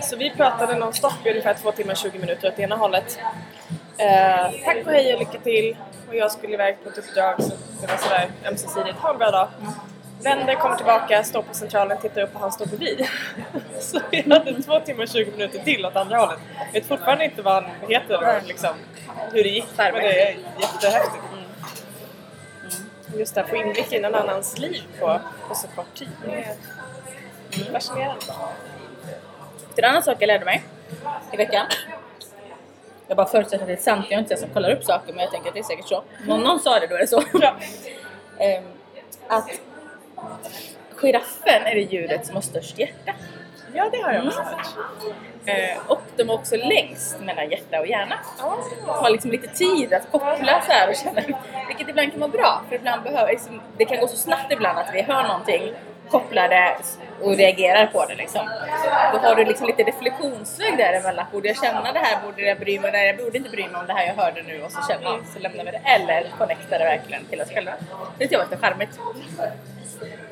Så 0.00 0.16
vi 0.16 0.30
pratade 0.30 0.78
nonstop 0.78 1.26
i 1.26 1.30
ungefär 1.30 1.54
två 1.54 1.72
timmar 1.72 1.94
20 1.94 2.18
minuter 2.18 2.48
åt 2.48 2.58
ena 2.58 2.76
hållet. 2.76 3.18
Eh, 3.98 4.50
tack 4.64 4.76
och 4.86 4.92
hej 4.92 5.12
och 5.14 5.18
lycka 5.18 5.38
till. 5.38 5.76
Och 6.08 6.14
jag 6.16 6.32
skulle 6.32 6.54
iväg 6.54 6.76
på 6.82 6.88
ett 6.88 6.98
uppdrag 6.98 7.42
så 7.42 7.52
det 7.80 7.86
var 7.86 7.96
sådär 7.96 8.30
ömsesidigt. 8.44 8.98
Ha 8.98 9.10
en 9.12 9.18
bra 9.18 9.30
dag. 9.30 9.48
Vänder, 10.24 10.54
kommer 10.54 10.76
tillbaka, 10.76 11.24
står 11.24 11.42
på 11.42 11.54
centralen, 11.54 11.98
tittar 12.00 12.22
upp 12.22 12.34
och 12.34 12.40
han 12.40 12.52
står 12.52 12.66
bredvid. 12.66 13.06
så 13.80 14.00
vi 14.10 14.30
hade 14.30 14.62
två 14.62 14.80
timmar 14.80 15.06
20 15.06 15.30
minuter 15.30 15.58
till 15.58 15.86
åt 15.86 15.96
andra 15.96 16.16
hållet. 16.16 16.38
Jag 16.66 16.72
vet 16.72 16.88
fortfarande 16.88 17.24
inte 17.24 17.42
vad 17.42 17.54
han 17.54 17.64
heter 17.88 18.16
och 18.16 18.46
liksom, 18.46 18.70
hur 19.32 19.42
det 19.42 19.48
gick. 19.48 19.66
Men 19.76 19.94
det 19.94 20.22
är 20.22 20.36
jättehäftigt. 20.60 21.24
Just 23.16 23.34
det 23.34 23.40
här, 23.40 23.48
få 23.48 23.56
inblick 23.56 23.92
i 23.92 24.00
någon 24.00 24.14
annans 24.14 24.58
liv 24.58 24.82
på, 25.00 25.20
på 25.48 25.54
så 25.54 25.66
kort 25.68 25.94
tid. 25.94 26.08
Är 27.50 27.72
fascinerande. 27.72 28.20
En 29.76 29.84
annan 29.84 30.02
sak 30.02 30.16
jag 30.20 30.26
lärde 30.26 30.44
mig 30.44 30.62
i 31.32 31.36
veckan. 31.36 31.66
Jag 33.08 33.16
bara 33.16 33.26
förutsätter 33.26 33.62
att 33.62 33.66
det 33.66 33.72
är 33.72 33.76
sant, 33.76 34.06
jag 34.08 34.16
är 34.16 34.18
inte 34.18 34.34
den 34.34 34.40
som 34.40 34.50
kollar 34.50 34.70
upp 34.70 34.84
saker 34.84 35.12
men 35.12 35.22
jag 35.22 35.30
tänker 35.30 35.48
att 35.48 35.54
det 35.54 35.60
är 35.60 35.64
säkert 35.64 35.88
så. 35.88 36.02
Om 36.28 36.40
någon 36.40 36.60
sa 36.60 36.80
det 36.80 36.86
då 36.86 36.94
är 36.94 36.98
det 36.98 37.06
så. 37.06 37.22
Ehm, 38.38 38.64
att 39.28 39.50
giraffen 40.96 41.62
är 41.66 41.74
det 41.74 41.80
djuret 41.80 42.26
som 42.26 42.34
har 42.34 42.42
störst 42.42 42.78
hjärta. 42.78 43.12
ja, 43.74 43.88
det 43.92 44.02
har 44.02 44.12
jag 44.12 44.26
också 44.26 44.40
hört. 44.42 44.66
Eh, 45.46 45.78
och 45.86 46.02
de 46.16 46.30
är 46.30 46.34
också 46.34 46.56
längst 46.56 47.20
mellan 47.20 47.50
hjärta 47.50 47.80
och 47.80 47.86
hjärna. 47.86 48.18
Det 48.86 48.92
tar 48.92 49.10
liksom 49.10 49.30
lite 49.30 49.48
tid 49.48 49.92
att 49.92 50.10
koppla 50.12 50.62
så 50.66 50.72
här 50.72 50.88
och 50.88 50.96
känna, 50.96 51.38
vilket 51.68 51.88
ibland 51.88 52.10
kan 52.10 52.20
vara 52.20 52.30
bra. 52.30 52.62
För 52.68 52.76
ibland 52.76 53.02
behöver, 53.02 53.32
liksom, 53.32 53.60
det 53.76 53.84
kan 53.84 54.00
gå 54.00 54.08
så 54.08 54.16
snabbt 54.16 54.52
ibland 54.52 54.78
att 54.78 54.94
vi 54.94 55.02
hör 55.02 55.22
någonting, 55.22 55.72
kopplar 56.10 56.48
det 56.48 56.76
och 57.22 57.36
reagerar 57.36 57.86
på 57.86 58.04
det 58.06 58.14
liksom. 58.14 58.48
Då 59.12 59.18
har 59.18 59.34
du 59.34 59.44
liksom 59.44 59.66
lite 59.66 59.82
reflektionsväg 59.82 60.76
däremellan. 60.76 61.26
Borde 61.32 61.48
jag 61.48 61.56
känna 61.56 61.92
det 61.92 61.98
här? 61.98 62.18
Borde 62.26 62.42
jag 62.42 62.58
bry 62.58 62.80
mig? 62.80 62.92
Nej, 62.92 63.06
jag 63.06 63.16
borde 63.16 63.38
inte 63.38 63.50
bry 63.50 63.62
mig 63.68 63.80
om 63.80 63.86
det 63.86 63.92
här 63.92 64.06
jag 64.06 64.14
hörde 64.14 64.42
nu 64.42 64.62
och 64.62 64.72
så 64.72 64.78
känner 64.88 65.04
jag, 65.04 65.20
så 65.32 65.38
lämnar 65.38 65.64
vi 65.64 65.70
det. 65.70 65.80
Eller 65.84 66.26
connectar 66.38 66.78
det 66.78 66.84
verkligen 66.84 67.24
till 67.24 67.40
oss 67.40 67.50
själva. 67.50 67.72
Det 68.18 68.24
tycker 68.24 68.34
jag 68.34 68.44
var 68.44 68.50
lite 68.50 68.66
charmigt. 68.66 68.98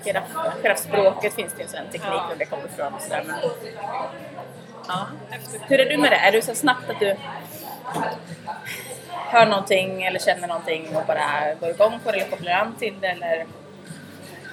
Giraff- 0.05 0.62
Giraffspråket 0.62 1.35
finns 1.35 1.53
det 1.53 1.62
ju 1.62 1.79
en 1.79 1.88
teknik 1.93 2.23
och 2.31 2.38
det 2.38 2.45
kommer 2.45 2.65
ifrån 2.65 2.95
och 2.95 3.03
sådär. 3.03 3.25
Men... 3.27 3.37
Ja. 4.88 5.07
Hur 5.67 5.81
är 5.81 5.91
du 5.91 5.97
med 5.97 6.11
det? 6.12 6.17
Är 6.17 6.33
du 6.33 6.43
så 6.43 6.55
snabbt 6.55 6.91
att 6.91 7.01
du 7.01 7.17
hör 9.11 9.47
någonting 9.47 10.03
eller 10.03 10.19
känner 10.19 10.49
någonting 10.49 10.97
och 10.97 11.03
bara 11.07 11.55
går 11.61 11.71
igång 11.71 11.99
på 12.05 12.11
det 12.11 12.19
eller 12.21 12.31
kopplar 12.31 12.53
an 12.53 12.75
till 12.79 13.01
det 13.01 13.07
eller? 13.09 13.47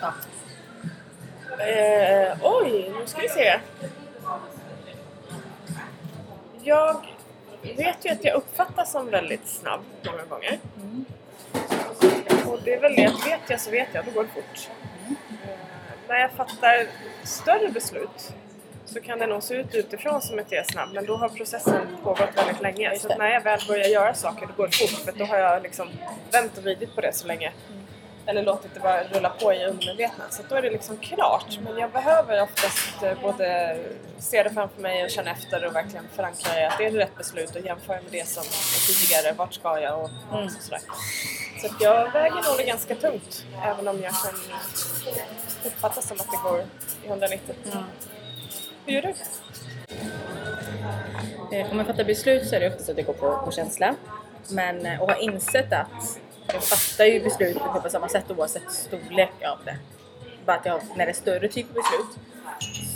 Ja. 0.01 0.13
Eh, 1.65 2.37
oj, 2.41 2.91
nu 2.99 3.05
ska 3.07 3.21
vi 3.21 3.29
se. 3.29 3.59
Jag 6.63 7.05
vet 7.77 8.05
ju 8.05 8.09
att 8.09 8.23
jag 8.23 8.35
uppfattas 8.35 8.91
som 8.91 9.09
väldigt 9.09 9.47
snabb 9.47 9.81
många 10.05 10.23
gånger. 10.29 10.59
Och 12.45 12.59
det 12.63 12.73
är 12.73 12.79
väl 12.81 12.95
det 12.95 13.13
vet 13.25 13.39
jag 13.47 13.61
så 13.61 13.71
vet 13.71 13.87
jag, 13.93 14.05
då 14.05 14.11
går 14.11 14.23
det 14.23 14.29
fort. 14.29 14.69
När 16.09 16.19
jag 16.19 16.31
fattar 16.31 16.87
större 17.23 17.69
beslut 17.71 18.33
så 18.85 19.01
kan 19.01 19.19
det 19.19 19.27
nog 19.27 19.43
se 19.43 19.55
ut 19.55 19.75
utifrån 19.75 20.21
som 20.21 20.39
att 20.39 20.51
jag 20.51 20.59
är 20.59 20.71
snabb 20.71 20.89
men 20.93 21.05
då 21.05 21.15
har 21.15 21.29
processen 21.29 21.87
pågått 22.03 22.29
väldigt 22.35 22.61
länge. 22.61 22.99
Så 22.99 23.11
att 23.11 23.17
när 23.17 23.29
jag 23.29 23.41
väl 23.41 23.59
börjar 23.67 23.87
göra 23.87 24.13
saker 24.13 24.47
då 24.47 24.53
går 24.57 24.67
det 24.67 24.75
fort 24.75 24.89
för 24.89 25.11
då 25.11 25.25
har 25.25 25.37
jag 25.37 25.63
liksom 25.63 25.89
vänt 26.31 26.57
och 26.57 26.63
vridit 26.63 26.95
på 26.95 27.01
det 27.01 27.13
så 27.13 27.27
länge. 27.27 27.51
Eller 28.29 28.43
låtit 28.43 28.73
det 28.73 28.79
bara 28.79 29.03
rulla 29.03 29.29
på 29.29 29.53
i 29.53 29.65
undermedvetna. 29.65 30.23
Så 30.29 30.43
då 30.49 30.55
är 30.55 30.61
det 30.61 30.69
liksom 30.69 30.97
klart. 30.97 31.59
Men 31.63 31.77
jag 31.77 31.91
behöver 31.91 32.41
oftast 32.41 33.03
eh, 33.03 33.21
både 33.21 33.77
se 34.19 34.43
det 34.43 34.49
framför 34.49 34.81
mig 34.81 35.03
och 35.03 35.09
känna 35.09 35.31
efter 35.31 35.65
och 35.65 35.75
verkligen 35.75 36.05
förankra 36.15 36.61
i 36.61 36.65
att 36.65 36.77
det 36.77 36.85
är 36.85 36.91
rätt 36.91 37.17
beslut 37.17 37.55
och 37.55 37.61
jämföra 37.65 37.95
med 38.01 38.11
det 38.11 38.27
som 38.27 38.43
är 38.43 38.87
tidigare. 38.87 39.33
Vart 39.35 39.53
ska 39.53 39.79
jag 39.79 40.03
och 40.03 40.09
Mm. 40.33 40.49
sådär. 40.49 40.81
Så 41.61 41.67
att 41.67 41.81
jag 41.81 42.11
väger 42.11 42.35
nog 42.57 42.67
ganska 42.67 42.95
tungt. 42.95 43.45
Även 43.63 43.87
om 43.87 44.01
jag 44.01 44.11
kan 44.13 44.35
uppfatta 45.65 46.01
som 46.01 46.17
att 46.19 46.31
det 46.31 46.37
går 46.49 46.63
i 47.03 47.07
190. 47.07 47.55
Hur 48.85 48.93
gör 48.93 49.01
du? 49.01 49.13
Eh, 51.57 51.71
Om 51.71 51.77
jag 51.77 51.87
fattar 51.87 52.03
beslut 52.03 52.47
så 52.49 52.55
är 52.55 52.59
det 52.59 52.67
oftast 52.67 52.89
att 52.89 52.95
det 52.95 53.01
går 53.03 53.13
på, 53.13 53.37
på 53.45 53.51
känsla. 53.51 53.95
Men 54.49 54.85
eh, 54.85 55.01
och 55.01 55.09
har 55.11 55.21
insett 55.23 55.73
att 55.73 56.19
jag 56.53 56.63
fattar 56.63 57.05
ju 57.05 57.23
beslut 57.23 57.57
på 57.59 57.81
på 57.81 57.89
samma 57.89 58.09
sätt 58.09 58.31
oavsett 58.31 58.71
storlek 58.71 59.43
av 59.43 59.57
det. 59.65 59.77
Bara 60.45 60.57
att 60.57 60.65
jag, 60.65 60.81
när 60.95 61.05
det 61.05 61.11
är 61.11 61.13
större 61.13 61.47
typ 61.47 61.67
av 61.69 61.73
beslut 61.73 62.29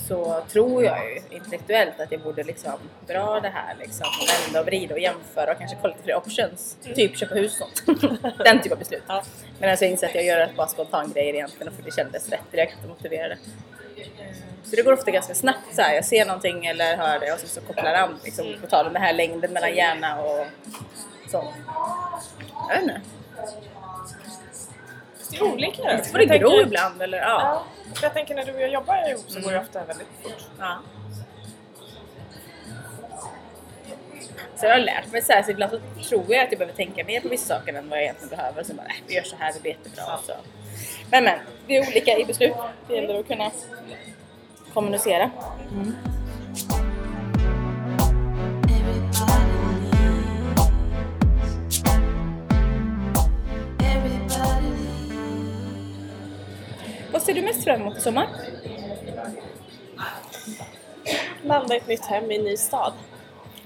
så 0.07 0.43
tror 0.51 0.83
jag 0.83 1.11
ju 1.11 1.21
intellektuellt 1.35 1.99
att 1.99 2.11
jag 2.11 2.21
borde 2.21 2.43
liksom 2.43 2.73
dra 3.07 3.39
det 3.39 3.49
här 3.49 3.75
liksom, 3.79 4.05
vända 4.45 4.59
och 4.59 4.65
vrida 4.65 4.93
och 4.95 4.99
jämföra 4.99 5.51
och 5.51 5.57
kanske 5.57 5.77
kolla 5.81 5.93
lite 5.93 6.03
fler 6.03 6.15
options. 6.17 6.77
Typ 6.95 7.17
köpa 7.17 7.35
hus 7.35 7.61
och 7.61 7.67
sånt. 7.85 8.01
Den 8.37 8.57
typen 8.57 8.71
av 8.71 8.79
beslut. 8.79 9.03
Ja. 9.07 9.23
Men 9.59 9.69
alltså 9.69 9.85
jag 9.85 9.91
inser 9.91 10.07
att 10.07 10.15
jag 10.15 10.25
gör 10.25 10.39
ett 10.39 10.55
bara 10.55 10.67
spontan 10.67 11.11
grejer 11.11 11.33
egentligen 11.33 11.67
och 11.67 11.73
för 11.73 11.83
det 11.83 11.91
kändes 11.91 12.29
rätt 12.29 12.51
direkt 12.51 12.77
och 12.83 12.89
motiverade. 12.89 13.37
Så 14.63 14.75
det 14.75 14.81
går 14.81 14.93
ofta 14.93 15.11
ganska 15.11 15.35
snabbt 15.35 15.75
så 15.75 15.81
här. 15.81 15.95
Jag 15.95 16.05
ser 16.05 16.25
någonting 16.25 16.65
eller 16.65 16.97
hör 16.97 17.19
det 17.19 17.33
och 17.33 17.39
så, 17.39 17.47
så 17.47 17.61
kopplar 17.61 17.93
an 17.93 18.19
liksom, 18.23 18.55
på 18.61 18.67
tal 18.67 18.87
om 18.87 18.93
den 18.93 19.01
här 19.01 19.13
längden 19.13 19.53
mellan 19.53 19.75
hjärna 19.75 20.21
och 20.21 20.45
så. 21.31 21.53
Jag 22.69 22.75
vet 22.75 22.81
inte. 22.83 23.01
Det 25.31 25.37
är 25.37 25.43
olika 25.43 25.83
där. 25.83 25.97
Det 25.97 26.03
får 26.03 26.17
det 26.17 26.37
gro 26.37 26.61
ibland 26.61 27.01
eller 27.01 27.17
ja. 27.17 27.39
Ja, 27.41 27.65
jag 28.01 28.13
tänker 28.13 28.35
när 28.35 28.45
du 28.45 28.53
och 28.53 28.61
jag 28.61 28.69
jobbar 28.69 29.09
ihop 29.09 29.25
så 29.27 29.39
går 29.39 29.51
det 29.51 29.59
ofta 29.59 29.85
väldigt 29.85 30.07
fort. 30.23 30.45
ja. 30.59 30.79
Så 34.55 34.65
jag 34.65 34.73
har 34.73 34.79
lärt 34.79 35.11
mig 35.11 35.21
så 35.21 35.33
här, 35.33 35.43
så 35.43 35.51
ibland 35.51 35.71
så 35.71 36.09
tror 36.09 36.25
jag 36.27 36.43
att 36.43 36.51
jag 36.51 36.59
behöver 36.59 36.75
tänka 36.75 37.03
mer 37.03 37.21
på 37.21 37.27
vissa 37.27 37.59
saker 37.59 37.73
än 37.73 37.89
vad 37.89 37.97
jag 37.97 38.03
egentligen 38.03 38.37
behöver. 38.37 38.63
Så 38.63 38.73
bara, 38.73 38.85
äh, 38.85 38.93
vi 39.07 39.15
gör 39.15 39.23
så 39.23 39.35
här, 39.39 39.53
det 39.53 39.61
blir 39.61 39.71
jättebra. 39.71 40.19
Så. 40.25 40.33
Men 41.11 41.23
men, 41.23 41.39
vi 41.67 41.77
är 41.77 41.87
olika 41.87 42.17
i 42.17 42.25
beslut. 42.25 42.53
Det 42.87 42.95
gäller 42.95 43.19
att 43.19 43.27
kunna 43.27 43.51
kommunicera. 44.73 45.31
Everybody 45.71 46.92
ser 57.25 57.33
du 57.33 57.41
mest 57.41 57.63
fram 57.63 57.81
emot 57.81 57.97
i 57.97 58.01
sommar? 58.01 58.27
Landa 61.43 61.75
i 61.75 61.77
ett 61.77 61.87
nytt 61.87 62.05
hem 62.05 62.31
i 62.31 62.35
en 62.37 62.43
ny 62.43 62.57
stad. 62.57 62.93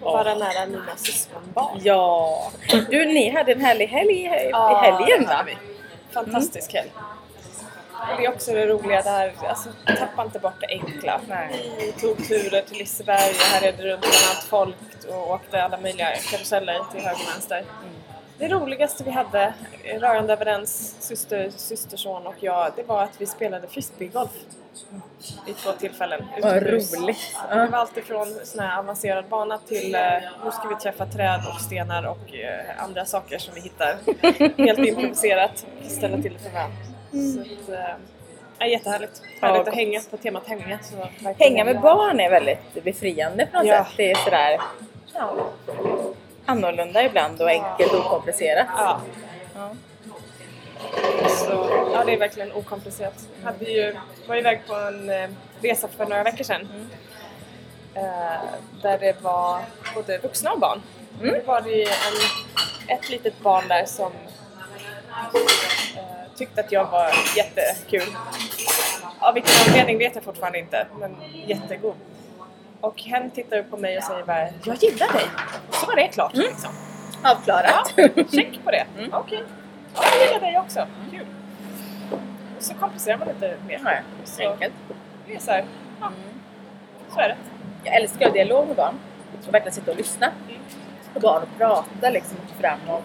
och 0.02 0.12
vara 0.14 0.36
nära 0.36 0.66
mina 0.66 0.96
syskonbarn. 0.98 1.80
Ja! 1.84 2.52
Du, 2.90 3.06
ni 3.06 3.30
hade 3.30 3.52
en 3.52 3.62
härlig 3.62 3.88
helg 3.88 4.14
i 4.14 4.50
Ja, 4.52 4.78
helgen 4.78 5.20
det 5.20 5.34
va? 5.34 5.46
Fantastisk 6.12 6.74
helg. 6.74 6.92
Och 8.12 8.18
det 8.18 8.26
är 8.26 8.30
också 8.30 8.54
det 8.54 8.68
roliga 8.68 9.02
där, 9.02 9.34
alltså 9.48 9.70
tappa 9.86 10.24
inte 10.24 10.40
bort 10.40 10.60
det 10.60 10.68
enkla. 10.68 11.22
Nej. 11.28 11.72
Vi 11.80 11.92
tog 11.92 12.28
turer 12.28 12.62
till 12.62 12.78
Liseberg 12.78 13.30
och 13.30 13.36
härjade 13.36 13.84
runt 13.84 14.02
bland 14.02 14.16
annat 14.16 14.44
folk 14.50 14.76
och 15.10 15.32
åkte 15.32 15.64
alla 15.64 15.78
möjliga 15.78 16.08
karuseller 16.32 16.80
till 16.92 17.02
höger 17.02 17.22
och 17.24 17.34
vänster. 17.36 17.64
Det 18.40 18.48
roligaste 18.48 19.04
vi 19.04 19.12
hade, 19.12 19.54
eh, 19.84 20.00
rörande 20.00 20.34
överens, 20.34 20.96
syster, 21.00 21.50
systerson 21.56 22.28
och 22.28 22.36
jag, 22.40 22.72
det 22.76 22.84
var 22.84 23.04
att 23.04 23.22
vi 23.22 23.26
spelade 23.26 23.68
frisbeegolf. 23.68 24.32
Vid 25.46 25.58
två 25.58 25.72
tillfällen. 25.72 26.26
Vad 26.42 26.64
roligt! 26.64 27.36
Det 27.50 27.56
var 27.72 27.78
alltifrån 27.80 28.28
sån 28.44 28.60
här 28.60 28.80
avancerad 28.80 29.26
bana 29.26 29.58
till 29.58 29.96
eh, 29.96 30.02
nu 30.46 30.52
ska 30.52 30.68
vi 30.70 30.76
träffa 30.76 31.06
träd 31.06 31.40
och 31.56 31.62
stenar 31.62 32.04
och 32.08 32.34
eh, 32.36 32.84
andra 32.84 33.06
saker 33.06 33.38
som 33.38 33.54
vi 33.54 33.62
hittar. 33.62 33.96
Helt 34.66 34.80
improviserat 34.80 35.66
ställa 35.88 36.22
till 36.22 36.34
det 36.34 36.40
för 36.40 36.50
varandra. 36.50 36.78
Så 37.12 37.42
att, 37.42 37.80
eh, 37.80 37.96
ja, 38.60 38.66
jättehärligt. 38.66 39.22
Ja, 39.42 39.48
Härligt 39.48 39.60
gott. 39.60 39.68
att 39.68 39.76
hänga 39.76 40.02
på 40.12 40.18
temat 40.18 40.48
hänga. 40.48 40.80
Hänga 41.40 41.64
med 41.66 41.82
barn 41.82 42.20
är 42.20 42.30
väldigt 42.30 42.84
befriande 42.84 43.46
på 43.52 43.58
något 43.58 43.68
Ja. 43.68 43.86
sätt. 43.86 43.94
Det 43.98 44.12
är 44.12 44.16
sådär 44.16 44.58
ja, 45.14 45.34
annorlunda 46.48 47.04
ibland 47.04 47.42
och 47.42 47.50
enkelt 47.50 47.94
och 47.94 48.06
okomplicerat. 48.06 48.68
Ja, 48.78 49.02
Ja. 49.56 49.70
så, 51.30 51.70
ja, 51.94 52.04
det 52.06 52.14
är 52.14 52.18
verkligen 52.18 52.52
okomplicerat. 52.52 53.28
Jag 53.40 53.52
hade 53.52 53.66
ju, 53.66 53.96
var 54.28 54.36
iväg 54.36 54.62
på 54.68 54.76
en 54.76 55.10
eh, 55.10 55.30
resa 55.62 55.88
för 55.98 56.06
några 56.06 56.24
veckor 56.24 56.44
sedan. 56.44 56.90
Eh, 57.94 58.02
där 58.82 58.98
det 59.00 59.22
var 59.22 59.60
både 59.96 60.18
vuxna 60.18 60.52
och 60.52 60.60
barn. 60.60 60.82
Mm. 61.22 61.34
Det 61.34 61.48
var 61.48 61.62
det 61.62 61.84
en, 61.84 62.98
ett 62.98 63.10
litet 63.10 63.40
barn 63.40 63.68
där 63.68 63.86
som 63.86 64.12
eh, 65.96 66.02
tyckte 66.38 66.62
att 66.62 66.72
jag 66.72 66.86
var 66.86 67.12
jättekul. 67.36 68.16
Av 69.20 69.34
vilken 69.34 69.54
anledning 69.68 69.98
vet 69.98 70.16
jag 70.16 70.24
fortfarande 70.24 70.60
inte, 70.60 70.88
men 71.00 71.16
jättegod. 71.48 71.96
Och 72.82 73.02
hen 73.02 73.32
tittar 73.32 73.64
på 73.64 73.78
mig 73.78 73.98
och 73.98 74.04
säger 74.04 74.24
bara 74.24 74.48
Jag 74.64 74.76
gillar 74.76 75.14
dig! 75.14 75.26
Och 75.70 75.76
så 75.76 75.86
var 75.86 75.96
det 75.96 76.08
klart 76.08 76.36
liksom. 76.36 76.72
Avklarat. 77.24 77.94
Ja, 77.96 78.08
check 78.32 78.60
på 78.64 78.72
det. 78.72 78.86
Mm. 78.98 79.14
Okej. 79.14 79.44
Ja, 79.96 80.02
jag 80.20 80.28
gillar 80.28 80.40
dig 80.52 80.60
också. 80.60 80.88
Kul. 81.12 81.26
Och 82.58 82.64
så 82.64 82.74
komplicerar 82.74 83.18
man 83.18 83.30
inte 83.30 83.58
mer. 83.68 83.80
Nej, 83.84 84.02
Så 84.24 84.52
enkelt. 84.52 84.74
det 85.28 85.36
är 85.36 85.40
så 85.40 85.52
här, 85.52 85.66
ja, 86.02 86.12
så 87.14 87.20
är 87.20 87.28
det. 87.30 87.36
Jag 87.84 87.96
älskar 87.96 88.32
dialog 88.32 88.68
med 88.68 88.76
barn. 88.76 88.96
Och 89.48 89.54
verkligen 89.54 89.74
sitta 89.76 89.92
och 89.92 89.98
lyssna 89.98 90.32
på 91.14 91.20
barn 91.20 91.42
och 91.44 91.58
prata 91.58 92.10
liksom 92.10 92.38
fram 92.62 92.80
och 92.90 93.04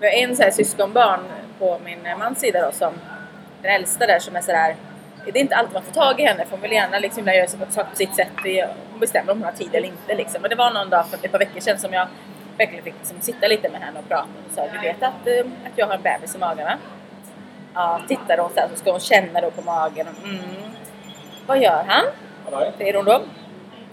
Vi 0.00 0.06
har 0.06 0.14
en 0.14 0.36
så 0.36 0.42
här 0.42 0.50
syskonbarn 0.50 1.20
på 1.58 1.78
min 1.84 1.98
mans 2.18 2.40
sida 2.40 2.66
då 2.66 2.72
som 2.72 2.92
den 3.62 3.72
äldsta 3.74 4.06
där 4.06 4.18
som 4.18 4.36
är 4.36 4.40
sådär 4.40 4.76
det 5.24 5.38
är 5.38 5.42
inte 5.42 5.56
alltid 5.56 5.74
man 5.74 5.82
får 5.82 5.92
tag 5.92 6.20
i 6.20 6.24
henne 6.24 6.44
för 6.44 6.50
hon 6.50 6.60
vill 6.60 6.72
gärna 6.72 6.98
liksom 6.98 7.26
göra 7.26 7.46
saker 7.46 7.90
på 7.90 7.96
sitt 7.96 8.14
sätt. 8.14 8.28
Hon 8.90 9.00
bestämmer 9.00 9.32
om 9.32 9.38
hon 9.38 9.44
har 9.44 9.52
tid 9.52 9.74
eller 9.74 9.88
inte 9.88 10.14
liksom. 10.14 10.42
Men 10.42 10.50
det 10.50 10.56
var 10.56 10.70
någon 10.70 10.90
dag 10.90 11.06
för 11.06 11.16
ett 11.16 11.32
par 11.32 11.38
veckor 11.38 11.60
sedan 11.60 11.78
som 11.78 11.92
jag 11.92 12.06
verkligen 12.58 12.84
fick 12.84 12.94
liksom 12.98 13.20
sitta 13.20 13.48
lite 13.48 13.68
med 13.68 13.80
henne 13.80 13.98
och 13.98 14.08
prata. 14.08 14.28
Och 14.48 14.54
sa, 14.54 14.66
du 14.72 14.78
vet 14.78 15.02
att, 15.02 15.26
eh, 15.26 15.52
att 15.66 15.72
jag 15.76 15.86
har 15.86 15.94
en 15.94 16.02
bebis 16.02 16.34
i 16.34 16.38
magen 16.38 16.64
va? 16.64 16.78
Ja, 17.74 18.00
tittar 18.08 18.38
hon 18.38 18.50
så 18.54 18.60
här 18.60 18.68
så 18.72 18.76
ska 18.76 18.90
hon 18.90 19.00
känna 19.00 19.40
då 19.40 19.50
på 19.50 19.62
magen. 19.62 20.06
Mm. 20.24 20.40
Vad 21.46 21.58
gör 21.62 21.84
han? 21.86 22.04
Säger 22.78 22.94
hon 22.94 23.04
då. 23.04 23.22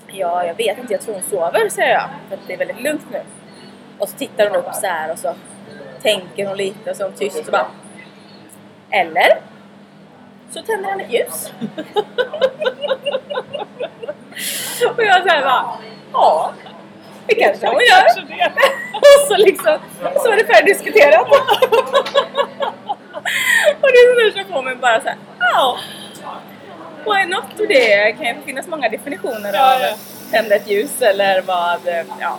Ja, 0.07 0.45
jag 0.45 0.55
vet 0.55 0.77
inte. 0.77 0.93
Jag 0.93 1.01
tror 1.01 1.13
hon 1.13 1.23
sover, 1.23 1.69
säger 1.69 1.93
jag. 1.93 2.09
För 2.29 2.35
att 2.35 2.47
det 2.47 2.53
är 2.53 2.57
väldigt 2.57 2.81
lugnt 2.81 3.05
nu. 3.11 3.21
Och 3.97 4.09
så 4.09 4.17
tittar 4.17 4.49
hon 4.49 4.55
upp 4.55 4.73
så 4.73 4.87
här 4.87 5.11
och 5.11 5.19
så 5.19 5.33
tänker 6.01 6.47
hon 6.47 6.57
lite 6.57 6.91
och 6.91 6.97
så 6.97 7.03
är 7.03 7.07
hon 7.07 7.17
tyst 7.17 7.45
och 7.45 7.51
bara... 7.51 7.67
Eller? 8.89 9.27
Så 10.53 10.61
tänder 10.61 10.89
han 10.89 10.99
ett 10.99 11.13
ljus. 11.13 11.51
och 14.97 15.03
jag 15.03 15.23
såhär 15.23 15.41
bara... 15.41 15.65
Ja, 16.13 16.53
det 17.27 17.35
kanske 17.35 17.67
hon 17.67 17.75
gör. 17.75 18.05
Och 18.93 19.27
så 19.27 19.37
liksom, 19.37 19.77
så 20.23 20.31
är 20.31 20.35
det 20.37 20.45
färdigdiskuterat. 20.45 21.27
och 23.81 23.81
det 23.81 23.87
är 23.97 24.31
som 24.31 24.45
får 24.53 24.61
mig 24.63 24.75
bara 24.75 25.01
såhär, 25.01 25.17
ja. 25.39 25.77
Why 27.05 27.25
not? 27.25 27.59
Och 27.59 27.67
det 27.67 28.11
kan 28.11 28.25
ju 28.25 28.35
finnas 28.45 28.67
många 28.67 28.89
definitioner 28.89 29.53
Ja, 29.53 29.75
av 29.75 29.81
ja. 29.81 29.95
tända 30.31 30.55
ett 30.55 30.69
ljus 30.69 31.01
eller 31.01 31.41
vad, 31.41 31.79
ja, 31.85 32.03
Ja, 32.19 32.37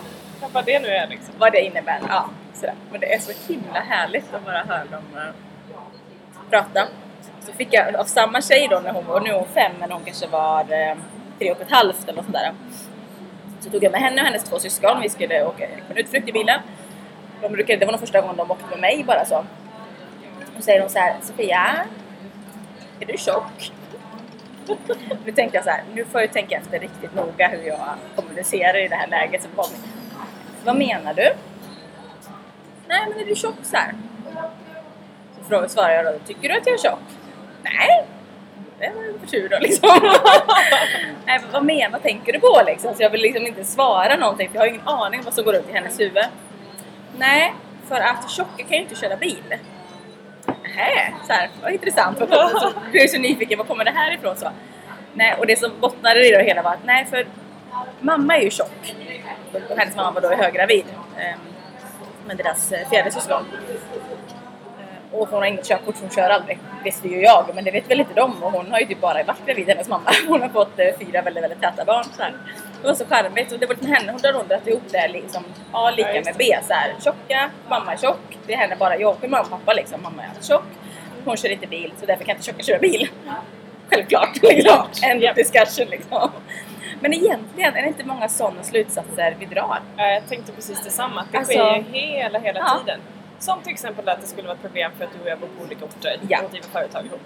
Vad 0.53 0.65
det 0.65 0.79
nu 0.79 0.87
är 0.87 1.07
liksom. 1.07 1.33
vad 1.37 1.51
det 1.51 1.61
innebär. 1.61 1.99
Ja, 2.09 2.29
sådär. 2.53 2.75
Men 2.91 2.99
det 2.99 3.13
är 3.13 3.19
så 3.19 3.31
himla 3.47 3.79
härligt 3.79 4.33
att 4.33 4.45
bara 4.45 4.63
höra 4.63 4.85
dem 4.85 5.03
uh, 5.15 5.21
prata. 6.49 6.87
Så 7.45 7.51
fick 7.53 7.67
jag 7.71 7.95
av 7.95 8.03
samma 8.03 8.41
tjej 8.41 8.67
då, 8.69 8.79
när 8.79 8.93
hon 8.93 9.05
var, 9.05 9.21
nu 9.21 9.29
är 9.29 9.33
hon 9.33 9.47
fem, 9.53 9.71
men 9.79 9.91
hon 9.91 10.03
kanske 10.05 10.27
var 10.27 10.59
eh, 10.59 10.95
tre 11.39 11.51
och 11.51 11.61
ett 11.61 11.71
halvt 11.71 12.03
eller 12.03 12.13
något 12.13 12.25
sånt 12.25 12.37
där. 12.37 12.53
Så 13.59 13.69
tog 13.69 13.83
jag 13.83 13.91
med 13.91 14.01
henne 14.01 14.21
och 14.21 14.27
hennes 14.27 14.43
två 14.43 14.59
syskon, 14.59 15.01
vi 15.01 15.09
skulle 15.09 15.45
åka 15.45 15.67
på 15.87 15.93
en 15.93 15.97
utflykt 15.97 16.29
i 16.29 16.31
bilen. 16.31 16.59
De 17.41 17.51
brukade, 17.51 17.79
det 17.79 17.85
var 17.85 17.91
nog 17.91 17.99
första 17.99 18.21
gången 18.21 18.37
de 18.37 18.51
åkte 18.51 18.65
med 18.69 18.79
mig 18.79 19.03
bara 19.07 19.25
så. 19.25 19.45
Då 20.55 20.61
säger 20.61 20.81
hon 20.81 20.89
så 20.89 20.99
här, 20.99 21.15
Sofia, 21.21 21.85
är 22.99 23.05
du 23.05 23.17
tjock? 23.17 23.71
Nu 25.25 25.31
tänkte 25.31 25.57
jag 25.57 25.63
så 25.63 25.69
här, 25.69 25.83
nu 25.93 26.05
får 26.05 26.21
jag 26.21 26.33
tänka 26.33 26.57
efter 26.57 26.79
riktigt 26.79 27.15
noga 27.15 27.47
hur 27.47 27.67
jag 27.67 27.95
kommunicerar 28.15 28.85
i 28.85 28.87
det 28.87 28.95
här 28.95 29.07
läget. 29.07 29.41
som 29.41 29.51
kom, 29.51 29.65
vad 30.65 30.75
menar 30.75 31.13
du? 31.13 31.33
Nej, 32.87 33.05
men 33.09 33.19
är 33.19 33.25
du 33.25 33.35
tjock 33.35 33.55
så 33.63 33.77
här? 33.77 33.93
Så 35.49 35.69
svarar 35.69 35.89
jag 35.89 36.05
då, 36.05 36.19
tycker 36.25 36.49
du 36.49 36.57
att 36.57 36.67
jag 36.67 36.73
är 36.73 36.77
tjock? 36.77 37.20
Nej, 37.63 38.05
det 38.79 38.91
var 38.95 39.03
ju 39.03 39.19
för 39.19 39.27
tur 39.27 39.49
då 39.49 39.57
liksom. 39.59 39.89
Nej, 41.25 41.39
men 41.41 41.51
vad 41.51 41.65
menar, 41.65 41.99
tänker 41.99 42.33
du 42.33 42.39
på 42.39 42.61
liksom? 42.65 42.95
Så 42.95 43.03
jag 43.03 43.09
vill 43.09 43.21
liksom 43.21 43.47
inte 43.47 43.63
svara 43.63 44.15
någonting 44.15 44.49
för 44.49 44.55
jag 44.55 44.61
har 44.61 44.67
ingen 44.67 44.87
aning 44.87 45.19
om 45.19 45.25
vad 45.25 45.33
som 45.33 45.45
går 45.45 45.53
runt 45.53 45.69
i 45.69 45.73
hennes 45.73 45.99
huvud. 45.99 46.25
Nej, 47.17 47.53
för 47.87 47.95
att 47.95 48.29
tjocka 48.31 48.63
kan 48.63 48.77
ju 48.77 48.83
inte 48.83 48.95
köra 48.95 49.15
bil. 49.15 49.43
Nähä, 50.45 51.13
så 51.27 51.33
här, 51.33 51.49
vad 51.61 51.71
intressant. 51.71 52.17
Jag 52.19 52.29
är 53.03 53.07
så 53.07 53.17
nyfiken, 53.17 53.57
var 53.57 53.65
kommer 53.65 53.85
det 53.85 53.91
här 53.91 54.13
ifrån? 54.13 54.35
Så. 54.35 54.49
Nej, 55.13 55.35
och 55.39 55.47
det 55.47 55.59
som 55.59 55.71
bottnade 55.79 56.27
i 56.27 56.31
det 56.31 56.43
hela 56.43 56.61
var 56.61 56.71
att 56.71 56.85
nej, 56.85 57.05
för 57.05 57.27
mamma 57.99 58.37
är 58.37 58.41
ju 58.41 58.49
tjock. 58.49 58.95
Och 59.69 59.77
hennes 59.77 59.95
mamma 59.95 60.11
var 60.11 60.21
då 60.21 60.35
höggravid. 60.35 60.85
Eh, 61.17 61.35
med 62.27 62.37
deras 62.37 62.71
eh, 62.71 62.89
fjärde 62.89 63.11
syskon. 63.11 63.45
Och 65.13 65.27
hon 65.29 65.39
har 65.39 65.45
inget 65.45 65.67
körkort, 65.67 65.95
hon 66.01 66.09
kör 66.09 66.29
aldrig. 66.29 66.59
Visste 66.83 67.07
ju 67.07 67.21
jag, 67.21 67.45
men 67.55 67.63
det 67.63 67.71
vet 67.71 67.89
väl 67.89 67.99
inte 67.99 68.13
de. 68.13 68.43
Och 68.43 68.51
hon 68.51 68.71
har 68.71 68.79
ju 68.79 68.85
typ 68.85 69.01
bara 69.01 69.23
varit 69.23 69.45
gravid, 69.45 69.67
hennes 69.67 69.87
mamma. 69.87 70.11
Hon 70.27 70.41
har 70.41 70.49
fått 70.49 70.79
eh, 70.79 70.85
fyra 70.99 71.21
väldigt, 71.21 71.43
väldigt 71.43 71.61
täta 71.61 71.85
barn. 71.85 72.03
Så 72.03 72.23
här. 72.23 72.33
Det 72.81 72.87
var 72.87 72.93
så 72.95 73.05
charmigt 73.05 73.51
och 73.51 73.59
det 73.59 73.65
var 73.65 73.73
lite 73.75 73.87
med 73.87 73.97
henne, 73.97 74.11
hon 74.11 74.21
har 74.23 74.33
rundat 74.41 74.67
ihop 74.67 74.83
det 74.91 75.07
liksom 75.07 75.43
A 75.71 75.91
lika 75.91 76.15
Ja, 76.15 76.21
med. 76.25 76.35
B. 76.37 76.43
Så 76.67 76.73
här, 76.73 76.93
tjocka, 77.03 77.49
mamma 77.69 77.93
är 77.93 77.97
tjock. 77.97 78.37
Det 78.47 78.53
är 78.53 78.57
henne 78.57 78.75
bara 78.75 78.97
jobbig 78.97 79.29
mamma 79.29 79.43
och 79.43 79.49
pappa 79.49 79.73
liksom. 79.73 80.01
Mamma 80.03 80.23
är 80.23 80.43
tjock. 80.47 80.63
Hon 81.25 81.37
kör 81.37 81.49
inte 81.51 81.67
bil, 81.67 81.93
så 81.99 82.05
därför 82.05 82.23
kan 82.23 82.35
inte 82.35 82.45
tjocka 82.45 82.63
köra 82.63 82.79
bil. 82.79 83.09
Självklart! 83.89 84.41
Liksom. 84.41 84.85
End 85.03 85.23
of 85.23 85.35
discussion 85.35 85.87
liksom. 85.91 86.29
Men 86.99 87.13
egentligen 87.13 87.75
är 87.75 87.81
det 87.81 87.87
inte 87.87 88.03
många 88.05 88.29
sådana 88.29 88.63
slutsatser 88.63 89.35
vi 89.39 89.45
drar. 89.45 89.79
Ja, 89.97 90.07
Jag 90.07 90.27
tänkte 90.29 90.51
precis 90.51 90.83
detsamma, 90.83 91.21
att 91.21 91.31
det 91.31 91.37
Alltså- 91.37 91.53
sker 91.53 91.75
ju 91.75 91.83
hela, 91.97 92.39
hela 92.39 92.59
Ja. 92.59 92.79
tiden. 92.79 92.99
Som 93.41 93.61
till 93.61 93.71
exempel 93.73 94.09
att 94.09 94.21
det 94.21 94.27
skulle 94.27 94.47
vara 94.47 94.55
ett 94.55 94.61
problem 94.61 94.91
för 94.97 95.05
att 95.05 95.13
du 95.13 95.19
och 95.23 95.27
jag 95.29 95.39
bor 95.39 95.47
på 95.57 95.63
olika 95.63 95.85
orter 95.85 96.19
Ja. 96.29 96.41
och 96.43 96.51
driver 96.51 96.67
företag 96.67 97.05
ihop. 97.05 97.21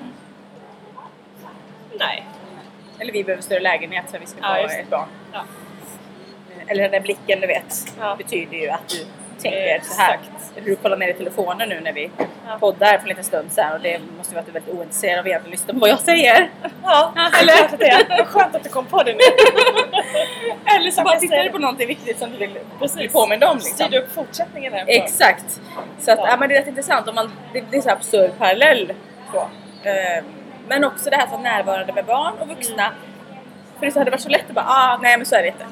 Nej. 1.99 2.25
Eller 2.99 3.13
vi 3.13 3.23
behöver 3.23 3.43
större 3.43 3.59
lägenhet 3.59 4.05
för 4.09 4.17
att 4.17 4.23
vi 4.23 4.27
ska 4.27 4.39
Ja, 4.41 4.55
få 4.61 4.67
det. 4.67 4.73
ett 4.73 4.89
barn. 4.89 5.07
Ja. 5.33 5.43
Eller 6.67 6.83
den 6.83 6.91
där 6.91 6.99
blicken 6.99 7.41
du 7.41 7.47
vet, 7.47 7.93
Ja. 7.99 8.15
betyder 8.15 8.57
ju 8.57 8.69
att 8.69 8.89
du 8.89 9.05
tänker 9.41 9.81
så 9.83 10.01
här. 10.01 10.19
Du 10.65 10.75
kollar 10.75 10.97
ner 10.97 11.07
i 11.07 11.13
telefonen 11.13 11.69
nu 11.69 11.79
när 11.79 11.93
vi 11.93 12.11
Ja. 12.47 12.57
poddar 12.59 12.91
för 12.97 13.01
en 13.01 13.07
liten 13.07 13.23
stund 13.23 13.51
sedan 13.51 13.73
och 13.73 13.79
det 13.81 13.99
måste 14.17 14.31
ju 14.31 14.35
vara 14.35 14.39
att 14.39 14.45
du 14.45 14.49
är 14.51 14.53
väldigt 14.53 14.75
ointresserad 14.75 15.27
av 15.27 15.41
att 15.45 15.49
lyssna 15.51 15.73
på 15.73 15.79
vad 15.79 15.89
jag 15.89 15.99
säger. 15.99 16.49
Ja, 16.83 17.13
eller? 17.41 17.53
klart 17.53 17.73
att 17.73 17.79
det 17.79 17.87
är. 17.89 18.17
Vad 18.17 18.27
skönt 18.27 18.55
att 18.55 18.63
du 18.63 18.69
kom 18.69 18.85
på 18.85 19.03
det 19.03 19.13
nu. 19.13 19.19
Eller 20.75 20.91
så 20.91 21.03
bara 21.03 21.19
tittar 21.19 21.43
du 21.43 21.49
på 21.49 21.57
någonting 21.57 21.87
viktigt 21.87 22.19
som 22.19 22.31
du 22.31 22.37
vill 22.37 22.57
bli 22.95 23.09
påmind 23.09 23.43
om. 23.43 23.57
Liksom. 23.57 23.73
Styrde 23.73 23.99
upp 23.99 24.11
fortsättningen 24.15 24.73
här. 24.73 24.83
Exakt! 24.87 25.61
Så 25.99 26.11
att, 26.11 26.19
Ja. 26.19 26.27
ja. 26.29 26.37
men 26.37 26.49
det 26.49 26.55
är 26.55 26.59
rätt 26.59 26.67
intressant. 26.67 27.07
Om 27.07 27.15
man, 27.15 27.31
det, 27.53 27.63
det 27.71 27.77
är 27.77 27.81
så 27.81 27.89
absurd 27.89 28.31
parallell. 28.37 28.93
Så. 29.33 29.39
Ehm, 29.89 30.25
men 30.67 30.83
också 30.83 31.09
det 31.09 31.15
här 31.15 31.23
att 31.23 31.31
vara 31.31 31.41
närvarande 31.41 31.93
med 31.93 32.05
barn 32.05 32.33
och 32.39 32.47
vuxna. 32.47 32.91
För 33.79 33.85
det 33.85 33.95
hade 33.95 34.11
varit 34.11 34.21
så 34.21 34.29
lätt 34.29 34.45
att 34.49 34.55
bara, 34.55 34.65
ah, 34.67 34.99
nej 35.01 35.17
men 35.17 35.25
så 35.25 35.35
är 35.35 35.41
det 35.41 35.47
inte. 35.47 35.65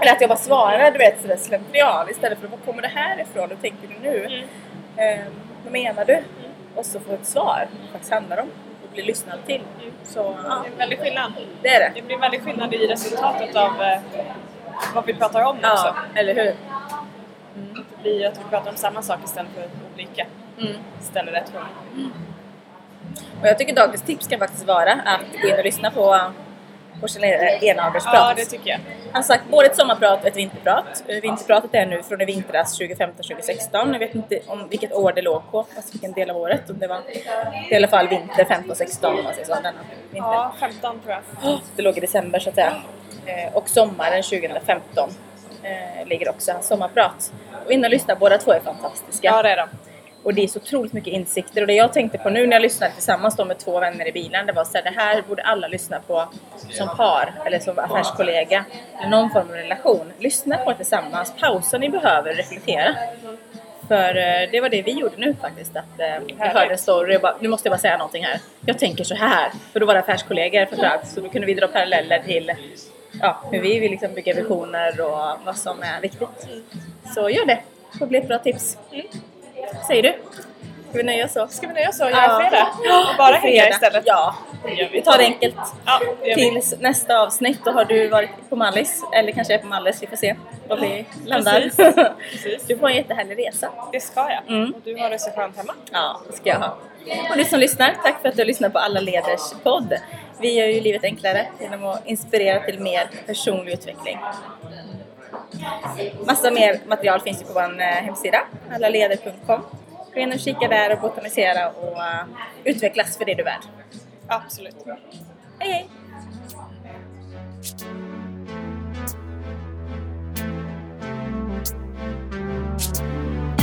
Eller 0.00 0.12
att 0.12 0.20
jag 0.20 0.30
bara 0.30 0.38
svarar 0.38 0.90
du 0.90 0.98
vet 0.98 1.20
sådär 1.22 1.36
slentrian 1.36 2.10
istället 2.10 2.38
för 2.38 2.48
var 2.48 2.58
kommer 2.58 2.82
det 2.82 2.88
här 2.88 3.20
ifrån? 3.20 3.48
Hur 3.48 3.56
tänker 3.56 3.88
du 3.88 4.10
nu? 4.10 4.24
Mm. 4.26 4.48
Ehm, 4.96 5.32
vad 5.64 5.72
menar 5.72 6.04
du? 6.04 6.22
Och 6.74 6.86
så 6.86 7.00
få 7.00 7.12
ett 7.12 7.26
svar. 7.26 7.68
Vad 7.80 7.90
faktiskt 7.90 8.12
handlar 8.12 8.40
om. 8.40 8.48
Och 8.84 8.94
bli 8.94 9.02
lyssnad 9.02 9.38
till. 9.46 9.62
Så 10.04 10.22
Det 10.22 10.36
ja, 10.48 10.64
är 10.64 10.70
en 10.72 10.78
väldig 10.78 10.98
skillnad. 11.00 11.32
det 11.62 11.68
är 11.68 11.80
det. 11.80 11.92
Det 11.94 12.02
blir 12.02 12.14
en 12.14 12.20
väldig 12.20 12.42
skillnad 12.44 12.74
i 12.74 12.86
resultatet 12.86 13.56
av, 13.56 13.82
eh, 13.82 13.98
vad 14.94 15.06
vi 15.06 15.14
pratar 15.14 15.42
om 15.44 15.56
också. 15.56 15.66
Ja, 15.66 15.94
eller 16.14 16.34
hur? 16.34 16.54
Det 17.54 18.02
blir 18.02 18.26
att 18.26 18.38
vi 18.38 18.44
pratar 18.50 18.70
om 18.70 18.76
samma 18.76 19.02
sak 19.02 19.18
istället 19.24 19.52
för 19.54 19.64
olika. 19.94 20.26
Mm. 20.60 20.72
Ställer 21.00 21.32
rätt 21.32 21.48
frågor. 21.50 21.68
Och 23.40 23.46
jag 23.48 23.58
tycker 23.58 23.74
dagens 23.74 24.02
tips 24.02 24.26
kan 24.28 24.38
faktiskt 24.38 24.66
vara 24.66 24.92
att 24.92 25.42
gå 25.42 25.48
in 25.48 25.54
och 25.58 25.64
lyssna 25.64 25.90
på, 25.90 26.20
prat. 28.12 28.14
Ja, 28.14 28.32
det 28.36 28.44
tycker 28.44 28.70
jag. 28.70 28.80
Han 29.12 29.24
sagt 29.24 29.44
både 29.50 29.66
ett 29.66 29.76
sommarprat 29.76 30.20
och 30.20 30.26
ett 30.26 30.36
vinterprat. 30.36 31.04
Eh, 31.08 31.20
Vinterpratet 31.20 31.70
är 31.74 31.86
nu 31.86 32.02
från 32.02 32.20
i 32.20 32.24
vintras 32.24 32.80
2015-2016. 32.80 33.92
Jag 33.92 33.98
vet 33.98 34.14
inte 34.14 34.40
om 34.46 34.68
vilket 34.68 34.92
år 34.92 35.12
det 35.12 35.22
låg 35.22 35.42
på, 35.50 35.58
alltså 35.58 35.92
vilken 35.92 36.12
del 36.12 36.30
av 36.30 36.36
året. 36.36 36.70
Om 36.70 36.78
det 36.78 36.86
var 36.86 37.00
i 37.70 37.76
alla 37.76 37.88
fall 37.88 38.08
vinter 38.08 38.44
15-16 38.44 39.06
om 39.18 39.24
man 39.24 39.34
säger 39.34 39.46
så. 39.46 39.54
Denna 39.54 39.72
vinter. 40.10 40.28
Ja, 40.32 40.54
15 40.60 41.00
tror 41.00 41.14
jag. 41.42 41.58
Det 41.76 41.82
låg 41.82 41.96
i 41.96 42.00
december 42.00 42.38
så 42.38 42.48
att 42.48 42.54
säga. 42.54 42.72
Eh, 43.26 43.54
och 43.54 43.68
sommaren 43.68 44.22
2015 44.22 45.10
eh, 45.62 46.06
ligger 46.06 46.28
också 46.28 46.52
hans 46.52 46.66
sommarprat. 46.66 47.32
Och 47.66 47.72
in 47.72 47.84
och 47.84 47.90
lyssna, 47.90 48.14
båda 48.14 48.38
två 48.38 48.52
är 48.52 48.60
fantastiska. 48.60 49.28
Ja, 49.28 49.42
det 49.42 49.50
är 49.50 49.56
de. 49.56 49.68
Och 50.22 50.34
det 50.34 50.42
är 50.42 50.48
så 50.48 50.58
otroligt 50.58 50.92
mycket 50.92 51.12
insikter 51.12 51.60
och 51.60 51.66
det 51.66 51.74
jag 51.74 51.92
tänkte 51.92 52.18
på 52.18 52.30
nu 52.30 52.46
när 52.46 52.52
jag 52.52 52.62
lyssnade 52.62 52.92
tillsammans 52.92 53.38
med 53.38 53.58
två 53.58 53.80
vänner 53.80 54.08
i 54.08 54.12
bilen 54.12 54.46
det 54.46 54.52
var 54.52 54.64
så 54.64 54.70
här, 54.74 54.84
det 54.84 55.00
här 55.00 55.22
borde 55.28 55.42
alla 55.42 55.68
lyssna 55.68 56.00
på 56.00 56.28
som 56.70 56.96
par 56.96 57.32
eller 57.46 57.58
som 57.58 57.78
affärskollega. 57.78 58.64
Eller 58.98 59.10
någon 59.10 59.30
form 59.30 59.48
av 59.48 59.54
relation. 59.54 60.12
Lyssna 60.18 60.56
på 60.56 60.70
det 60.70 60.76
tillsammans, 60.76 61.32
pausa 61.40 61.78
ni 61.78 61.88
behöver, 61.88 62.34
reflektera. 62.34 62.94
För 63.88 64.16
eh, 64.16 64.50
det 64.50 64.60
var 64.60 64.68
det 64.68 64.82
vi 64.82 64.92
gjorde 64.92 65.16
nu 65.16 65.36
faktiskt. 65.40 65.76
Att, 65.76 66.00
eh, 66.00 66.36
jag 66.38 66.46
hörde 66.46 66.72
en 66.72 66.78
story 66.78 67.16
och 67.16 67.20
bara, 67.20 67.36
nu 67.40 67.48
måste 67.48 67.68
jag 67.68 67.72
bara 67.72 67.80
säga 67.80 67.96
någonting 67.96 68.24
här. 68.24 68.40
Jag 68.66 68.78
tänker 68.78 69.04
så 69.04 69.14
här. 69.14 69.50
För 69.72 69.80
då 69.80 69.86
var 69.86 69.94
det 69.94 70.00
affärskollegor 70.00 70.66
framförallt. 70.66 71.06
Så 71.06 71.20
då 71.20 71.28
kunde 71.28 71.46
vi 71.46 71.54
dra 71.54 71.66
paralleller 71.66 72.18
till 72.18 72.52
ja, 73.20 73.42
hur 73.50 73.60
vi 73.60 73.78
vill 73.80 73.90
liksom 73.90 74.14
bygga 74.14 74.34
visioner 74.34 75.00
och 75.00 75.38
vad 75.44 75.56
som 75.56 75.82
är 75.82 76.00
viktigt. 76.00 76.48
Så 77.14 77.30
gör 77.30 77.46
det. 77.46 77.60
Det 77.98 78.06
blir 78.06 78.20
ett 78.20 78.28
bra 78.28 78.38
tips. 78.38 78.78
Säger 79.86 80.02
du? 80.02 80.14
Ska 80.88 80.98
vi 80.98 81.02
nöja 81.02 81.24
oss 81.24 81.32
så? 81.32 81.48
Ska 81.48 81.66
vi 81.66 81.72
nöja 81.74 81.88
oss 81.88 81.96
så? 81.96 82.04
Göra 82.04 82.40
fredag? 82.40 82.68
Och 83.10 83.16
bara 83.18 83.34
hänga 83.34 83.68
istället? 83.68 84.02
Ja, 84.06 84.34
vi. 84.92 85.02
tar 85.02 85.18
det 85.18 85.24
enkelt. 85.24 85.54
Ja, 85.84 86.00
det. 86.22 86.34
Tills 86.34 86.74
nästa 86.80 87.20
avsnitt 87.20 87.58
då 87.64 87.70
har 87.70 87.84
du 87.84 88.08
varit 88.08 88.30
på 88.48 88.56
Mallis, 88.56 89.02
eller 89.14 89.32
kanske 89.32 89.54
är 89.54 89.58
på 89.58 89.66
Mallis, 89.66 90.02
vi 90.02 90.06
får 90.06 90.16
se 90.16 90.36
var 90.68 90.76
vi 90.76 91.04
landar. 91.24 91.60
Precis. 91.60 91.94
Precis. 92.32 92.66
Du 92.66 92.78
får 92.78 92.88
en 92.88 92.96
jättehärlig 92.96 93.38
resa. 93.48 93.70
Det 93.92 94.00
ska 94.00 94.20
jag. 94.20 94.56
Mm. 94.56 94.72
Och 94.72 94.80
du 94.84 94.96
har 94.96 95.10
det 95.10 95.18
så 95.18 95.30
skönt 95.30 95.56
hemma. 95.56 95.74
Ja, 95.92 96.20
det 96.30 96.36
ska 96.36 96.48
jag 96.48 96.58
ha. 96.58 96.76
Och 97.30 97.36
du 97.36 97.44
som 97.44 97.60
lyssnar, 97.60 97.94
tack 98.02 98.22
för 98.22 98.28
att 98.28 98.36
du 98.36 98.44
lyssnar 98.44 98.68
på 98.68 98.78
Alla 98.78 99.00
Leders 99.00 99.52
podd. 99.62 99.94
Vi 100.40 100.58
gör 100.58 100.66
ju 100.66 100.80
livet 100.80 101.04
enklare 101.04 101.46
genom 101.60 101.84
att 101.84 102.06
inspirera 102.06 102.60
till 102.60 102.80
mer 102.80 103.10
personlig 103.26 103.72
utveckling. 103.72 104.18
Massa 106.26 106.50
mer 106.50 106.80
material 106.86 107.20
finns 107.20 107.42
ju 107.42 107.46
på 107.46 107.52
vår 107.52 107.80
eh, 107.80 107.86
hemsida, 107.86 108.38
allaleder.com. 108.74 109.60
Gå 110.14 110.20
in 110.20 110.32
och 110.32 110.40
kika 110.40 110.68
där 110.68 110.92
och 110.92 111.00
botanisera 111.00 111.70
och 111.70 111.96
eh, 111.98 112.24
utvecklas 112.64 113.16
för 113.16 113.24
det 113.24 113.34
du 113.34 113.40
är 113.40 113.44
värd. 113.44 113.62
Absolut. 114.28 114.76
Hej 115.58 115.72
hej! 115.72 115.88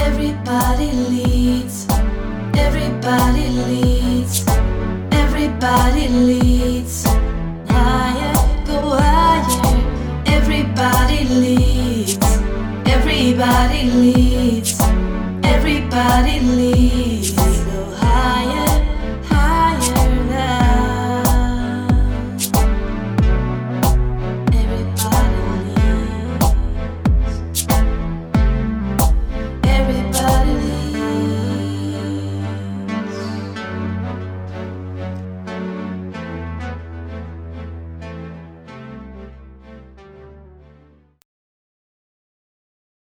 Everybody 0.01 0.91
leads. 0.91 1.87
Everybody 2.57 3.49
leads. 3.49 4.45
Everybody 5.11 6.07
leads. 6.07 7.08
Everybody 13.41 13.89
leads. 13.91 14.81
Everybody 15.45 16.41
leads. 16.41 17.18